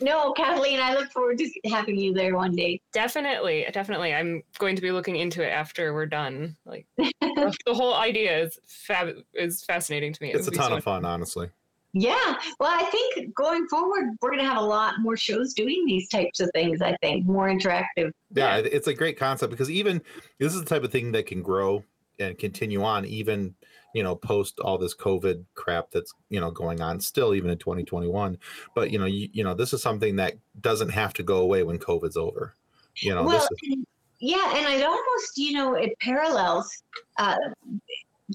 [0.01, 2.79] no, Kathleen, I look forward to having you there one day.
[2.93, 4.13] Definitely, definitely.
[4.13, 6.55] I'm going to be looking into it after we're done.
[6.65, 7.11] Like the
[7.65, 10.31] the whole idea is fab is fascinating to me.
[10.31, 11.49] It It's a ton so of fun, honestly.
[11.93, 15.85] Yeah, well, I think going forward, we're going to have a lot more shows doing
[15.87, 16.81] these types of things.
[16.81, 18.11] I think more interactive.
[18.33, 20.01] Yeah, it- it's a great concept because even
[20.37, 21.83] this is the type of thing that can grow
[22.19, 23.55] and continue on, even
[23.95, 27.57] you know, post all this COVID crap that's you know going on still, even in
[27.57, 28.37] 2021.
[28.75, 31.63] But you know, you, you know, this is something that doesn't have to go away
[31.63, 32.55] when COVID's over.
[32.97, 33.87] You know, well, this is, and-
[34.19, 36.83] yeah, and it almost, you know, it parallels
[37.17, 37.35] uh,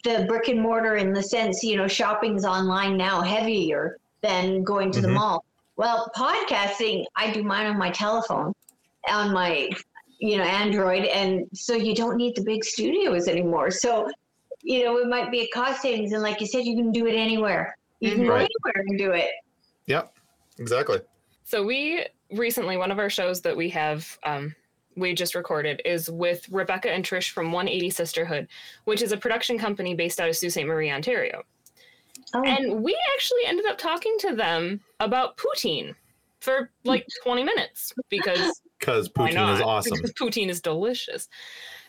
[0.02, 4.90] the brick and mortar in the sense, you know, shopping's online now heavier than going
[4.90, 5.14] to the Mhm.
[5.14, 5.44] mall.
[5.76, 8.52] Well, podcasting, I do mine on my telephone,
[9.09, 9.68] on my,
[10.18, 13.70] you know, Android, and so you don't need the big studios anymore.
[13.70, 14.09] So,
[14.62, 17.07] you know, it might be a cost savings, and like you said, you can do
[17.07, 17.76] it anywhere.
[18.00, 18.48] You can go Right.
[18.66, 19.30] anywhere and do it.
[19.87, 20.12] Yep.
[20.59, 21.00] Exactly.
[21.44, 24.54] So we recently one of our shows that we have um,
[24.96, 28.48] we just recorded is with Rebecca and Trish from 180 Sisterhood,
[28.85, 30.66] which is a production company based out of Sault Ste.
[30.66, 31.42] Marie, Ontario.
[32.35, 35.94] Oh, And we actually ended up talking to them about poutine
[36.40, 39.92] for like 20 minutes because Because poutine is awesome.
[39.94, 41.28] Because poutine is delicious.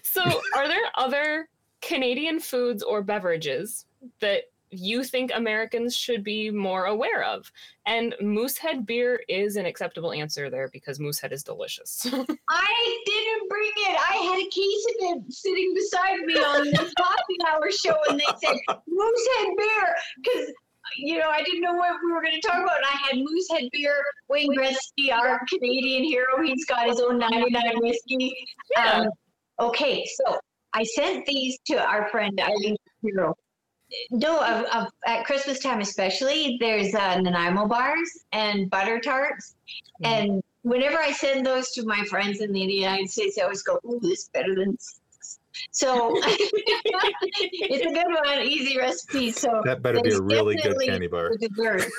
[0.02, 0.22] So,
[0.56, 1.50] are there other
[1.82, 3.86] Canadian foods or beverages
[4.22, 4.44] that
[4.78, 7.52] you think Americans should be more aware of?
[7.86, 12.06] And Moosehead beer is an acceptable answer there because Moosehead is delicious.
[12.50, 13.98] I didn't bring it.
[14.00, 18.20] I had a case of it sitting beside me on the coffee hour show, and
[18.20, 18.58] they said
[18.88, 20.54] Moosehead beer because
[20.98, 22.78] you know I didn't know what we were going to talk about.
[22.78, 24.04] And I had Moosehead beer.
[24.30, 28.34] Wayne Gretzky, our Canadian hero, he's got his own 99 whiskey.
[28.76, 29.02] Yeah.
[29.02, 29.08] Um,
[29.60, 30.40] okay, so
[30.76, 33.34] I sent these to our friend Eileen Hero.
[34.12, 39.56] No, of, of, at Christmas time especially, there's uh, Nanaimo bars and butter tarts,
[40.04, 40.08] Mhm.
[40.10, 43.80] and whenever I send those to my friends in the United States, I always go,
[43.86, 44.78] "Ooh, this is better than."
[45.71, 49.32] So it's a good one, easy recipe.
[49.32, 51.32] So That better be a really good candy bar.
[51.38, 51.89] dessert.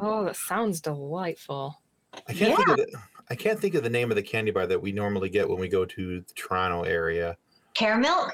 [0.00, 1.80] oh, that sounds delightful.
[2.26, 2.98] I can't think of the,
[3.30, 5.60] I can't think of the name of the candy bar that we normally get when
[5.60, 7.36] we go to the Toronto area.
[7.76, 8.30] Caramilk.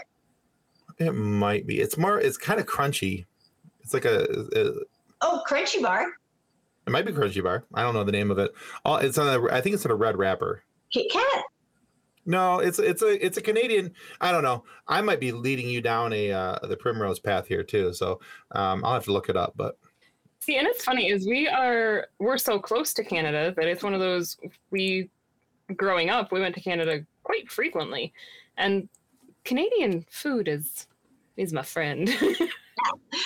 [0.99, 1.81] It might be.
[1.81, 2.21] It's more.
[2.21, 3.27] It's kind of crunchy.
[3.83, 4.25] It's like a.
[4.57, 4.73] a
[5.21, 6.07] Oh, crunchy bar.
[6.87, 7.65] it might be crunchy bar.
[7.75, 8.53] I don't know the name of it.
[8.85, 9.53] Oh, it's on a.
[9.53, 10.63] I think it's in a red wrapper.
[10.93, 11.45] Kit Kat.
[12.27, 13.93] No, it's it's a it's a Canadian.
[14.21, 14.65] I don't know.
[14.89, 17.93] I might be leading you down a uh, the primrose path here too.
[17.93, 18.21] So
[18.53, 19.53] um, I'll have to look it up.
[19.57, 19.77] But
[20.41, 23.95] See, and it's funny is we are we're so close to Canada that it's one
[23.95, 24.37] of those
[24.71, 25.11] we
[25.77, 28.13] growing up we went to Canada quite frequently,
[28.59, 28.89] and
[29.45, 30.87] Canadian food is
[31.37, 32.09] is my friend.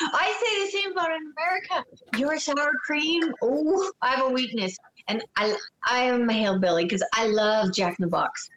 [0.01, 1.85] I say the same about in America.
[2.17, 3.33] Your sour cream.
[3.43, 4.77] Oh, I have a weakness,
[5.09, 5.55] and I
[5.85, 8.49] I am a hillbilly because I love Jack in the Box.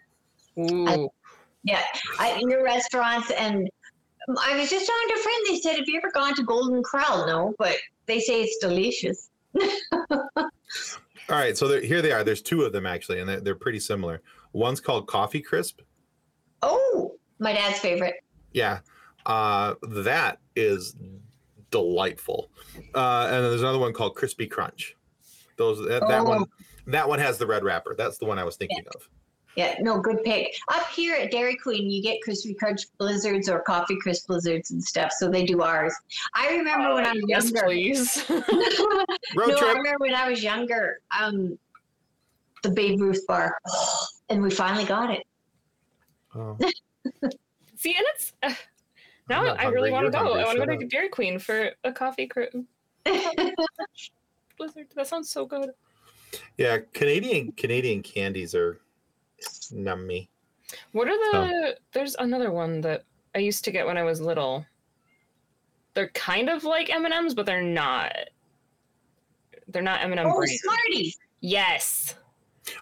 [0.60, 1.10] Ooh.
[1.64, 1.84] Yeah,
[2.20, 3.70] I, in your restaurants, and
[4.40, 5.46] I was just talking to a friend.
[5.48, 7.76] They said, "Have you ever gone to Golden Corral?" No, but
[8.08, 9.30] they say it's delicious.
[9.62, 10.50] all
[11.30, 12.24] right, so there, here they are.
[12.24, 14.22] There's two of them actually, and they're, they're pretty similar.
[14.54, 15.82] One's called Coffee Crisp.
[16.64, 18.16] Oh, my dad's favorite.
[18.54, 18.80] Yeah,
[19.26, 20.96] uh, that is
[21.72, 22.50] delightful.
[22.96, 24.96] Uh, and then there's another one called Crispy Crunch.
[25.58, 26.24] Those that, that Oh.
[26.24, 26.46] one
[26.88, 27.96] that one has the red wrapper.
[27.98, 29.08] That's the one I was thinking of.
[29.56, 30.56] Yeah, no, good pick.
[30.70, 34.82] Up here at Dairy Queen, you get Crispy Crunch blizzards or Coffee Crisp blizzards and
[34.82, 35.12] stuff.
[35.12, 35.94] So they do ours.
[36.34, 37.66] I remember when I was yes, younger.
[37.68, 38.26] please.
[38.30, 38.44] Road
[39.50, 41.02] no, I remember when I was younger.
[41.20, 41.60] Um,
[42.64, 43.58] the Babe Ruth bar,
[44.30, 45.24] and we finally got it.
[46.34, 46.58] Oh,
[47.76, 48.54] See, and it's uh,
[49.30, 50.20] now not I really want to go.
[50.20, 50.80] hungry, I want to go up.
[50.80, 52.44] to Dairy Queen for a coffee cr-
[54.58, 54.88] blizzard.
[54.96, 55.72] That sounds so good.
[56.58, 58.80] yeah, Canadian Canadian candies are
[59.74, 60.28] nummy.
[60.92, 61.78] What are the?
[61.92, 63.04] There's another one that
[63.36, 64.66] I used to get when I was little.
[65.94, 68.14] They're kind of like M and M's, but they're not.
[69.68, 70.52] They're not M and M oh, brand.
[70.60, 71.18] Smarties.
[71.42, 72.16] Yes,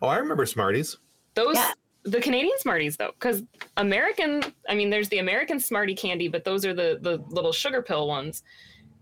[0.02, 0.98] Oh, I remember Smarties.
[1.34, 1.72] those Yeah.
[2.04, 3.44] The Canadian Smarties though, because
[3.78, 4.44] American.
[4.68, 8.08] I mean, there's the American Smartie candy, but those are the the little sugar pill
[8.08, 8.44] ones.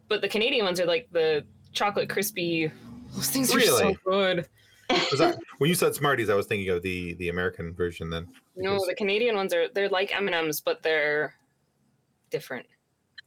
[0.07, 2.71] But the Canadian ones are like the chocolate crispy.
[3.13, 4.47] Those things are so good.
[5.17, 8.09] That, when you said Smarties, I was thinking of the the American version.
[8.09, 11.33] Then No, the Canadian ones are they're like M and M's, but they're
[12.29, 12.65] different.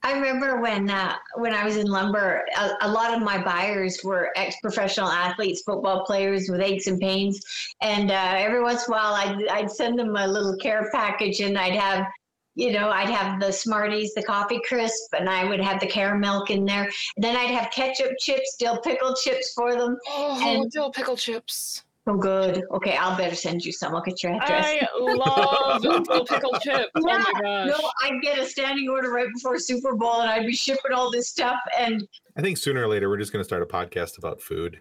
[0.03, 4.01] I remember when uh, when I was in lumber, a, a lot of my buyers
[4.03, 7.41] were ex-professional athletes, football players with aches and pains,
[7.83, 11.41] and uh, every once in a while, I'd I'd send them a little care package,
[11.41, 12.07] and I'd have,
[12.55, 16.49] you know, I'd have the Smarties, the coffee crisp, and I would have the Caramilk
[16.49, 16.85] in there.
[17.17, 19.99] And then I'd have ketchup chips, dill pickle chips for them.
[20.09, 21.85] Oh, And- dill pickle chips.
[22.11, 22.65] Oh, good.
[22.73, 23.95] Okay, I'll better send you some.
[23.95, 24.67] I'll get your address.
[24.67, 26.89] I love dill pickle chips.
[26.97, 27.69] Oh my gosh.
[27.69, 31.11] No, I'd get a standing order right before Super Bowl, and I'd be shipping all
[31.11, 34.19] this stuff, and I think sooner or later we're just going to start a podcast
[34.19, 34.81] about food.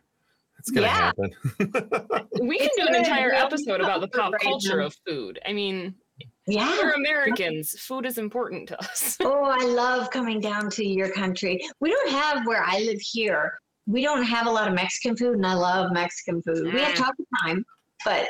[0.57, 0.97] It's going to Yeah.
[0.97, 2.27] happen.
[2.47, 4.87] we can It's do an entire Yeah, episode about the pop right culture now.
[4.87, 5.39] of food.
[5.45, 5.95] I mean,
[6.47, 6.69] yeah.
[6.81, 7.79] we're Americans.
[7.79, 9.15] Food is important to us.
[9.21, 11.59] Oh, I love coming down to your country.
[11.79, 13.53] We don't have where I live here.
[13.89, 16.71] We don't have a lot of Mexican food, and I love Mexican food.
[16.71, 17.65] We have taco time,
[18.05, 18.27] but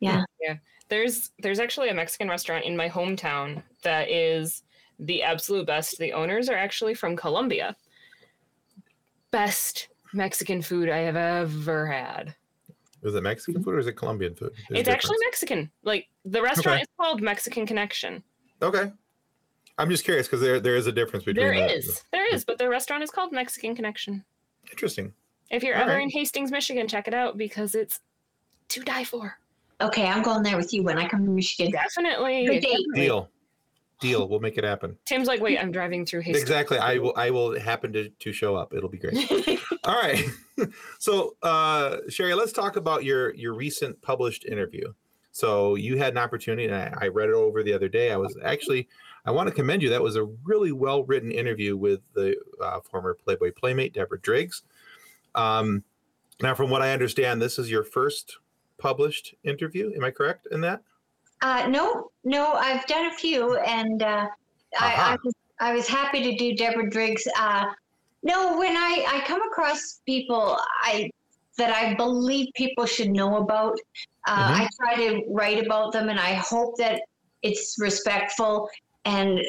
[0.00, 0.56] yeah, yeah.
[0.88, 4.64] There's there's actually a Mexican restaurant in my hometown that is
[4.98, 5.98] the absolute best.
[5.98, 7.76] The owners are actually from Colombia.
[9.30, 12.34] Best Mexican food I have ever had.
[13.04, 14.52] Is it Mexican food or is it Colombian food?
[14.68, 15.16] There's it's actually.
[15.24, 15.70] Mexican.
[15.84, 16.82] Like the restaurant Okay.
[16.82, 18.22] is called Mexican Connection.
[18.60, 18.92] okay.
[19.78, 21.44] I'm just curious because there there is a difference between.
[21.46, 24.24] There the- is, there is, but the restaurant is called Mexican Connection.
[24.70, 25.12] Interesting.
[25.50, 26.02] If you're All ever right.
[26.02, 28.00] in Hastings, Michigan, check it out because it's
[28.68, 29.38] to die for.
[29.80, 31.72] Okay, I'm going there with you when I come to Michigan.
[31.72, 32.46] Definitely.
[32.46, 32.78] Good date.
[32.94, 33.28] Deal.
[34.00, 34.28] Deal.
[34.28, 34.96] We'll make it happen.
[35.04, 36.42] Tim's like, wait, I'm driving through Hastings.
[36.42, 36.78] Exactly.
[36.78, 37.12] I will.
[37.16, 38.72] I will happen to to show up.
[38.72, 39.30] It'll be great.
[39.84, 40.24] All right.
[40.98, 44.92] so, uh, Sherry, let's talk about your your recent published interview.
[45.32, 48.12] So you had an opportunity, and I, I read it over the other day.
[48.12, 48.86] I was actually,
[49.24, 49.90] I want to commend you.
[49.90, 54.62] That was a really well written interview with the uh, former Playboy playmate Deborah Driggs.
[55.34, 55.84] Um,
[56.40, 58.38] now, from what I understand, this is your first
[58.78, 59.92] published interview.
[59.94, 60.82] Am I correct in that?
[61.40, 64.28] Uh, no, no, I've done a few, and uh,
[64.78, 67.26] I, I, was, I was happy to do Deborah Driggs.
[67.38, 67.66] Uh,
[68.24, 71.10] no, when I, I come across people I
[71.58, 73.78] that I believe people should know about,
[74.26, 74.60] uh, Mhm.
[74.60, 77.02] I try to write about them, and I hope that
[77.42, 78.68] it's respectful
[79.04, 79.40] and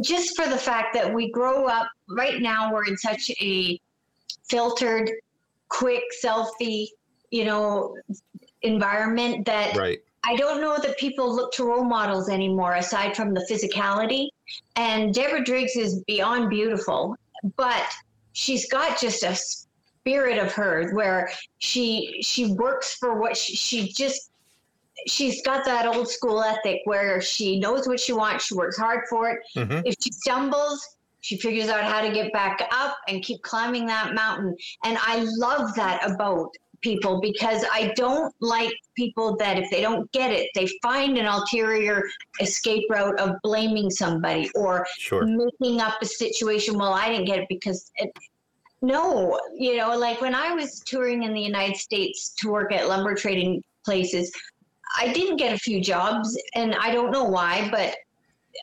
[0.00, 3.80] just for the fact that we grow up right now, we're in such a
[4.48, 5.10] filtered,
[5.68, 6.88] quick selfie,
[7.30, 7.96] you know,
[8.62, 10.00] environment that Right.
[10.24, 14.28] I don't know that people look to role models anymore aside from the physicality.
[14.74, 17.14] And Deborah Driggs is beyond beautiful,
[17.56, 17.86] but
[18.32, 23.92] she's got just a spirit of her where she she works for what she, she
[23.92, 24.30] just
[25.06, 29.04] she's got that old school ethic where she knows what she wants, she works hard
[29.08, 29.38] for it.
[29.56, 29.82] Mhm.
[29.84, 30.86] If she stumbles,
[31.20, 34.56] she figures out how to get back up and keep climbing that mountain.
[34.84, 36.50] And I love that about
[36.82, 41.26] people because I don't like people that if they don't get it, they find an
[41.26, 42.04] ulterior
[42.40, 45.24] escape route of blaming somebody or Sure.
[45.26, 46.78] making up a situation.
[46.78, 48.12] Well, I didn't get it because it,
[48.82, 52.88] no, you know, like when I was touring in the United States to work at
[52.88, 54.30] lumber trading places,
[54.96, 57.96] I didn't get a few jobs, and I don't know why, but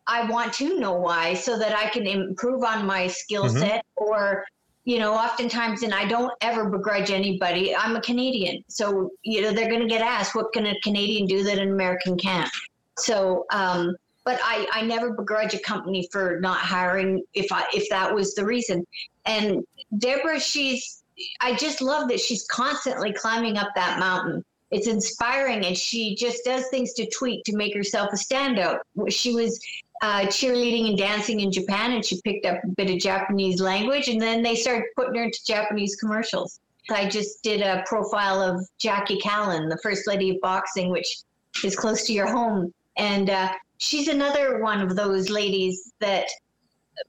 [0.07, 3.59] I want to know why so that I can improve on my skill Mhm.
[3.59, 4.45] set or
[4.85, 9.51] you know oftentimes and I don't ever begrudge anybody I'm a Canadian so you know
[9.53, 12.51] they're going to get asked what can a Canadian do that an American can't?
[12.97, 17.87] So um but I I never begrudge a company for not hiring if I if
[17.89, 18.85] that was the reason.
[19.25, 19.63] And
[19.99, 21.03] Deborah she's
[21.39, 24.43] I just love that she's constantly climbing up that mountain
[24.73, 29.33] it's inspiring and she just does things to tweak to make herself a standout she
[29.33, 29.59] was
[30.03, 34.09] uh, cheerleading and dancing in Japan, and she picked up a bit of Japanese language,
[34.09, 36.59] and then they started putting her into Japanese commercials.
[36.89, 41.21] I just did a profile of Jackie Kallen, the first lady of boxing, which
[41.63, 46.27] is close to your home, and uh, she's another one of those ladies that,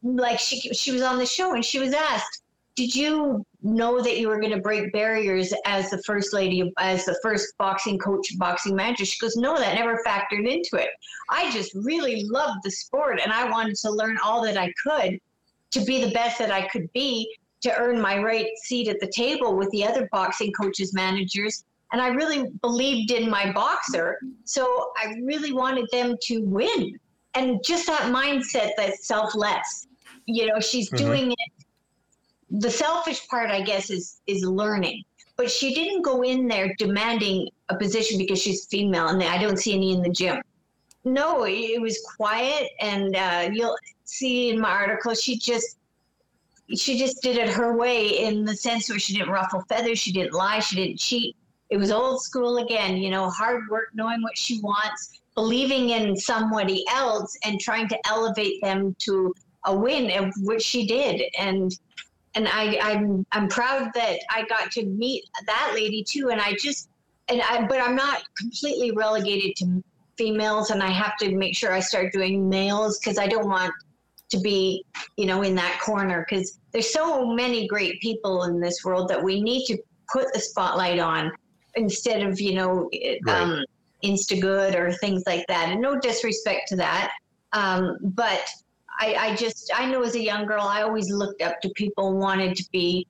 [0.04, 2.42] like, she she was on the show and she was asked,
[2.76, 7.04] "Did you know that you were going to break barriers as the first lady, as
[7.04, 10.90] the first boxing coach, boxing manager?" She goes, "No, that never factored into it."
[11.30, 15.18] I just really loved the sport and I wanted to learn all that I could
[15.72, 17.28] to be the best that I could be
[17.62, 21.64] to earn my right seat at the table with the other boxing coaches, managers.
[21.92, 24.18] And I really believed in my boxer.
[24.44, 26.98] So I really wanted them to win.
[27.34, 29.86] And just that mindset that's selfless.
[30.26, 30.96] You know, she's Mhm.
[30.98, 31.52] doing it.
[32.50, 35.04] The selfish part, I guess, is is learning.
[35.36, 39.58] But she didn't go in there demanding a position because she's female, and I don't
[39.58, 40.40] see any in the gym.
[41.04, 45.76] No, it was quiet, and uh, you'll see in my article she just
[46.76, 50.12] she just did it her way in the sense where she didn't ruffle feathers, she
[50.12, 51.36] didn't lie, she didn't cheat.
[51.68, 56.16] It was old school again, you know, hard work, knowing what she wants, believing in
[56.16, 59.34] somebody else, and trying to elevate them to
[59.66, 61.22] a win, which she did.
[61.38, 61.76] And
[62.34, 66.30] and I, I'm I'm proud that I got to meet that lady too.
[66.30, 66.88] And I just
[67.28, 69.82] and I but I'm not completely relegated to
[70.18, 73.72] females, and I have to make sure I start doing males because I don't want
[74.30, 74.84] to be
[75.16, 79.22] you know in that corner because there's so many great people in this world that
[79.22, 79.78] we need to
[80.12, 81.30] put the spotlight on
[81.76, 82.90] instead of you know
[83.22, 83.42] Right.
[83.42, 83.64] um,
[84.04, 87.12] insta good or things like that and no disrespect to that
[87.52, 88.46] um, but
[88.98, 92.16] I, I just I know as a young girl I always looked up to people
[92.16, 93.06] wanted to be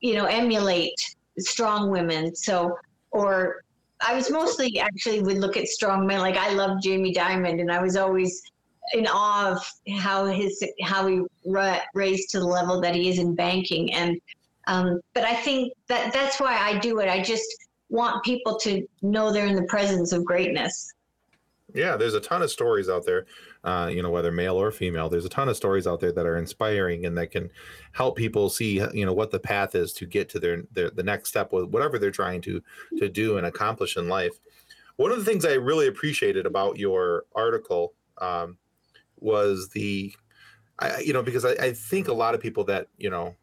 [0.00, 0.94] you know emulate
[1.38, 2.34] strong women.
[2.34, 2.76] So
[3.10, 3.62] or
[4.06, 7.70] I was mostly actually would look at strong men like I loved Jamie Dimon, and
[7.70, 8.42] I was always
[8.92, 13.18] in awe of how his how he ra- raised to the level that he is
[13.18, 13.92] in banking.
[13.92, 14.20] And
[14.66, 17.08] um, but I think that that's why I do it.
[17.08, 17.46] I just
[17.88, 20.92] want people to know they're in the presence of greatness.
[21.74, 23.26] Yeah, there's a ton of stories out there,
[23.64, 25.08] uh, you know, whether male or female.
[25.08, 27.50] There's a ton of stories out there that are inspiring and that can
[27.92, 31.02] help people see, you know, what the path is to get to their, their the
[31.02, 32.62] next step with whatever they're trying to
[32.98, 34.38] to do and accomplish in life.
[34.96, 38.58] One of the things I really appreciated about your article um,
[39.20, 40.12] was the,
[40.78, 43.34] I, you know, because I, I think a lot of people that you know,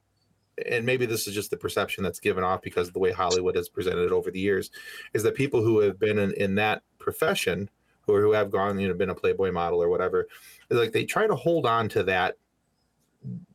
[0.70, 3.56] and maybe this is just the perception that's given off because of the way Hollywood
[3.56, 4.72] has presented it over the years,
[5.14, 7.70] is that people who have been in, in that profession,
[8.08, 10.28] or who have gone, you know, been a Playboy model or whatever,
[10.70, 12.38] like they try to hold on to that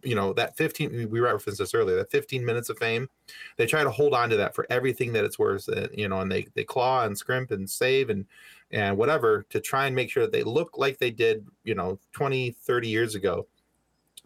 [0.03, 3.09] you know that 15 we referenced this earlier that 15 minutes of fame.
[3.57, 6.21] They try to hold on to that for everything that it's worth uh, you know
[6.21, 8.27] and they they claw and scrimp and save and
[8.71, 11.99] and whatever to try and make sure that they look like they did you know
[12.13, 13.47] 20 30 years ago.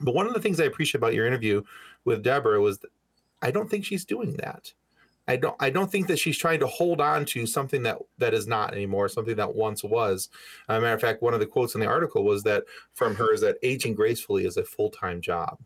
[0.01, 1.63] But one of the things i appreciate about your interview
[2.05, 2.81] with deborah was
[3.43, 4.73] i don't think she's doing that
[5.27, 8.35] I don't I don't think that she's trying to hold on to something that that
[8.35, 10.29] is not anymore, something that once was.
[10.69, 13.15] As a matter of fact, one of the quotes in the article was that from
[13.17, 15.59] her is that aging gracefully is a full time job,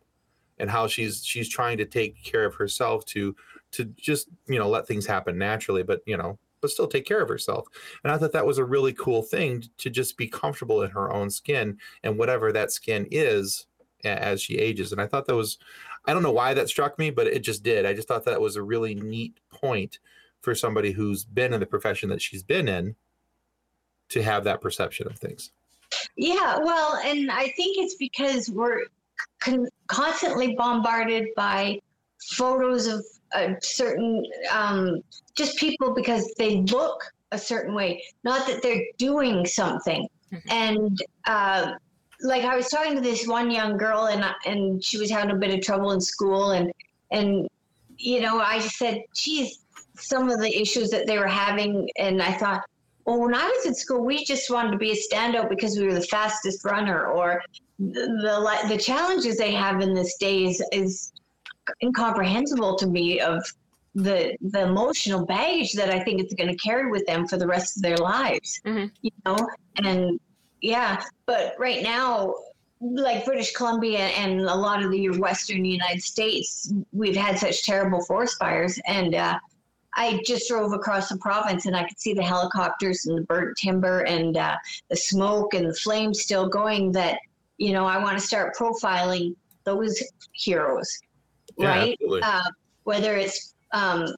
[0.59, 3.35] and how she's she's trying to take care of herself to
[3.73, 7.21] to just you know let things happen naturally, but you know but still take care
[7.21, 7.67] of herself.
[8.03, 11.13] And I thought that was a really cool thing to just be comfortable in her
[11.13, 13.67] own skin and whatever that skin is
[14.05, 14.93] as she ages.
[14.93, 15.59] And I thought that was
[16.07, 17.85] I don't know why that struck me, but it just did.
[17.85, 19.99] I just thought that was a really neat point
[20.41, 22.95] for somebody who's been in the profession that she's been in
[24.09, 25.51] to have that perception of things.
[26.17, 28.85] Yeah, well, and I think it's because we're
[29.41, 31.81] con- constantly bombarded by
[32.31, 33.05] photos of
[33.35, 35.01] a certain um,
[35.35, 37.03] just people because they look
[37.33, 40.09] a certain way, not that they're doing something.
[40.33, 40.51] Mm-hmm.
[40.51, 41.73] And uh,
[42.21, 45.39] like I was talking to this one young girl and and she was having a
[45.39, 46.73] bit of trouble in school and
[47.11, 47.49] and
[47.99, 49.61] you know I said geez
[49.97, 52.63] some of the issues that they were having and I thought
[53.05, 55.87] well when I was in school we just wanted to be a standout because we
[55.87, 57.43] were the fastest runner or
[57.79, 61.13] the the, the challenges they have in this day is, is
[61.83, 63.43] incomprehensible to me of
[63.95, 67.47] the the emotional baggage that I think it's going to carry with them for the
[67.47, 68.87] rest of their lives mm-hmm.
[69.03, 69.49] you know
[69.85, 70.21] and
[70.61, 72.35] yeah, but right now,
[72.81, 78.05] like British Columbia and a lot of the Western United States, we've had such terrible
[78.05, 78.81] forest fires.
[78.87, 79.39] And uh,
[79.95, 83.57] I just drove across the province and I could see the helicopters and the burnt
[83.57, 84.57] timber and uh,
[84.91, 86.93] the smoke and the flames still going.
[86.93, 87.19] That,
[87.57, 90.01] you know, I want to start profiling those
[90.33, 90.89] heroes,
[91.57, 91.99] yeah, right?
[92.23, 92.43] Uh,
[92.85, 94.15] whether it's um,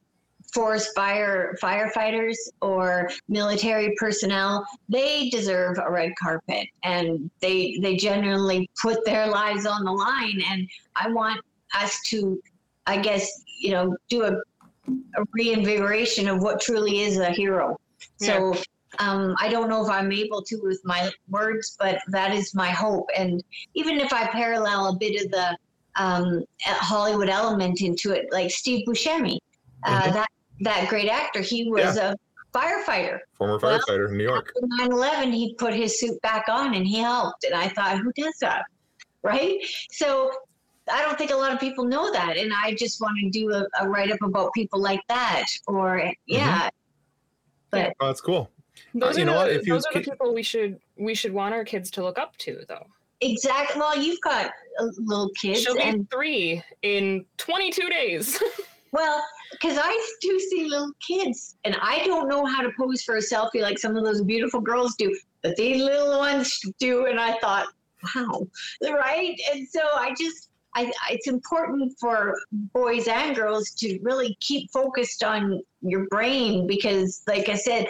[0.52, 8.68] forest fire firefighters or military personnel they deserve a red carpet and they they genuinely
[8.80, 11.40] put their lives on the line and i want
[11.78, 12.40] us to
[12.86, 17.78] i guess you know do a, a reinvigoration of what truly is a hero
[18.16, 18.60] so yeah.
[18.98, 22.70] um, i don't know if i'm able to with my words but that is my
[22.70, 23.42] hope and
[23.74, 25.56] even if i parallel a bit of the
[25.96, 29.38] um, hollywood element into it like steve buscemi
[29.84, 30.14] uh, mm-hmm.
[30.14, 30.28] that
[30.60, 31.40] that great actor.
[31.40, 32.12] He was yeah.
[32.12, 32.16] a
[32.56, 33.18] firefighter.
[33.36, 34.52] Former firefighter well, in New York.
[34.60, 37.44] 9 11, he put his suit back on and he helped.
[37.44, 38.64] And I thought, who does that?
[39.22, 39.58] Right?
[39.90, 40.30] So
[40.90, 42.36] I don't think a lot of people know that.
[42.36, 45.46] And I just want to do a, a write up about people like that.
[45.66, 46.58] Or, yeah.
[46.58, 46.68] Mm-hmm.
[47.70, 48.50] But oh, that's cool.
[48.94, 51.64] Those, uh, are, the, if those are the people we should we should want our
[51.64, 52.86] kids to look up to, though.
[53.20, 53.78] Exactly.
[53.78, 54.50] Well, you've got
[54.80, 55.62] uh, little kids.
[55.62, 58.42] She'll and, be three in 22 days.
[58.92, 59.22] well,
[59.52, 63.20] because I do see little kids, and I don't know how to pose for a
[63.20, 67.06] selfie like some of those beautiful girls do, but these little ones do.
[67.06, 67.68] And I thought,
[68.16, 68.46] wow,
[68.82, 69.38] right?
[69.52, 75.22] And so I just, I, it's important for boys and girls to really keep focused
[75.22, 77.86] on your brain because, like I said,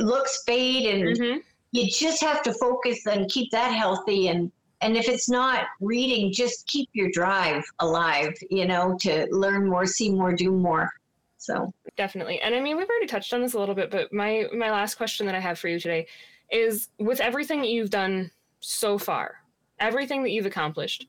[0.00, 1.38] looks fade, and mm-hmm.
[1.72, 4.50] you just have to focus and keep that healthy and
[4.80, 9.86] and if it's not reading just keep your drive alive you know to learn more
[9.86, 10.90] see more do more.
[11.36, 11.72] So.
[11.96, 12.40] Definitely.
[12.40, 14.94] And i mean we've already touched on this a little bit but my my last
[14.96, 16.06] question that i have for you today
[16.50, 19.36] is with everything that you've done so far
[19.78, 21.06] everything that you've accomplished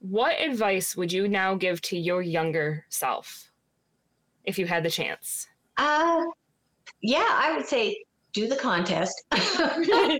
[0.00, 3.50] what advice would you now give to your younger self
[4.44, 5.48] if you had the chance?
[5.76, 6.22] Uh
[7.02, 7.96] yeah i would say
[8.36, 10.18] do the contest do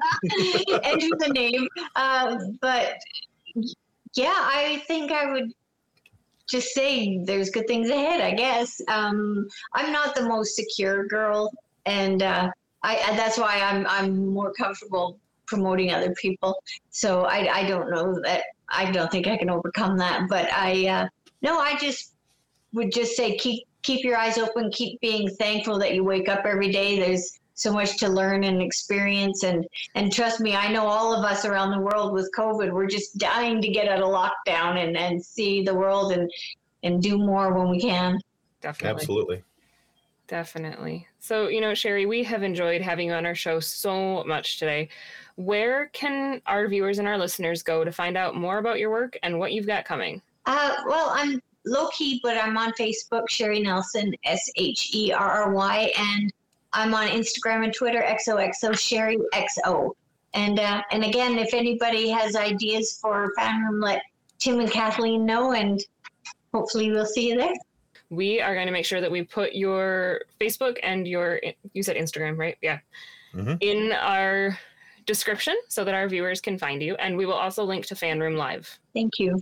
[1.19, 1.69] the name.
[1.95, 2.95] Uh, but
[4.15, 5.53] yeah, I think I would
[6.49, 8.23] just say there's good things ahead.
[8.23, 11.53] I guess um, I'm not the most secure girl,
[11.85, 12.49] and uh,
[12.83, 16.57] I, that's why I'm I'm more comfortable promoting other people.
[16.89, 20.27] So I I don't know that I don't think I can overcome that.
[20.31, 21.09] But I uh,
[21.43, 22.15] no, I just
[22.73, 26.47] would just say keep keep your eyes open, keep being thankful that you wake up
[26.47, 26.99] every day.
[26.99, 31.25] There's so much to learn and experience and and trust me i know all of
[31.25, 34.97] us around the world with covid we're just dying to get out of lockdown and
[34.97, 36.31] and see the world and
[36.85, 38.19] and do more when we can
[38.61, 39.43] definitely absolutely
[40.27, 41.07] Definitely.
[41.21, 44.89] So, you know, Sherry, we have enjoyed having you on our show so much today.
[45.37, 49.17] Where can our viewers and our listeners go to find out more about your work
[49.23, 50.21] and what you've got coming?
[50.47, 55.45] Uh, well, I'm low key, but I'm on Facebook, Sherry Nelson, S H E R
[55.45, 56.33] R Y, and
[56.77, 59.93] I'm on Instagram and Twitter, XOXO Sherry XO.
[60.35, 64.03] And uh, and again, if anybody has ideas for fan room, let
[64.39, 65.83] Tim and Kathleen know, and
[66.53, 67.55] hopefully we'll see you there.
[68.11, 71.41] We are going to make sure that we put your Facebook and your
[71.73, 72.59] you said Instagram, right?
[72.61, 72.79] Yeah,
[73.35, 73.57] Mhm.
[73.61, 74.59] in our
[75.07, 78.21] description so that our viewers can find you, and we will also link to Fan
[78.21, 78.79] Room Live.
[78.93, 79.41] Thank you.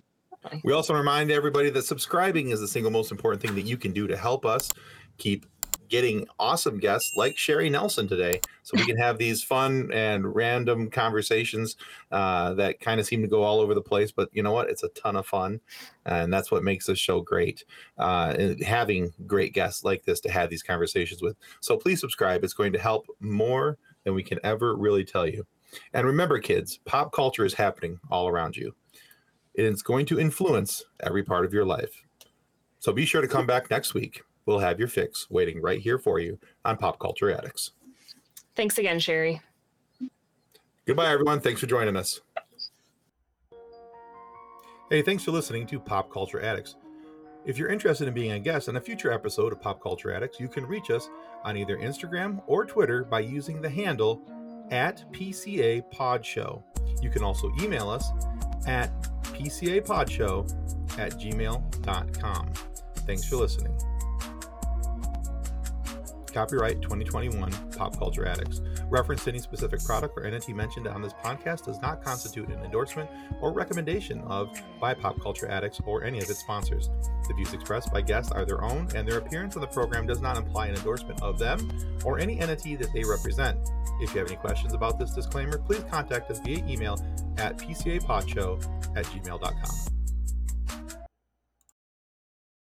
[0.62, 3.93] We also remind everybody that subscribing is the single most important thing that you can
[3.93, 4.70] do to help us
[5.16, 5.47] keep
[5.89, 10.91] getting awesome guests like Sherry Nelson today, so we can have these fun and random
[10.91, 11.76] conversations
[12.11, 14.12] uh, that kind of seem to go all over the place.
[14.12, 14.70] But you know what?
[14.70, 15.61] It's a ton of fun,
[16.07, 17.64] and that's what makes this show great.
[17.99, 21.37] Uh, having great guests like this to have these conversations with.
[21.61, 22.45] So please subscribe.
[22.45, 25.47] It's going to help more than we can ever really tell you.
[25.93, 28.74] And remember, kids, pop culture is happening all around you.
[29.55, 32.03] It's going to influence every part of your life.
[32.80, 34.22] So be sure to come back next week.
[34.47, 37.72] We'll have your fix waiting right here for you on Pop Culture Addicts.
[38.55, 39.40] Thanks again, Sherry.
[40.86, 41.40] Goodbye, everyone.
[41.40, 42.20] Thanks for joining us.
[44.90, 46.76] Hey, thanks for listening to Pop Culture Addicts.
[47.47, 50.40] If you're interested in being a guest on a future episode of Pop Culture Addicts,
[50.40, 51.09] you can reach us
[51.42, 54.22] on either Instagram or Twitter by using the handle
[54.70, 56.62] at PCA Pod Show.
[57.03, 58.11] You can also email us
[58.66, 60.47] at PCA Pod Show
[60.99, 62.53] at gmail.com.
[63.07, 63.76] Thanks for listening.
[66.35, 68.61] Copyright 2021 Pop Culture Addicts.
[68.91, 72.59] Reference to any specific product or entity mentioned on this podcast does not constitute an
[72.64, 73.09] endorsement
[73.41, 76.91] or recommendation of by Pop Culture Addicts or any of its sponsors.
[77.28, 80.20] The views expressed by guests are their own, and their appearance on the program does
[80.20, 81.70] not imply an endorsement of them
[82.05, 83.57] or any entity that they represent.
[84.01, 86.99] If you have any questions about this disclaimer, please contact us via email
[87.39, 88.61] at pcapodshow
[88.97, 90.03] at gmail.com.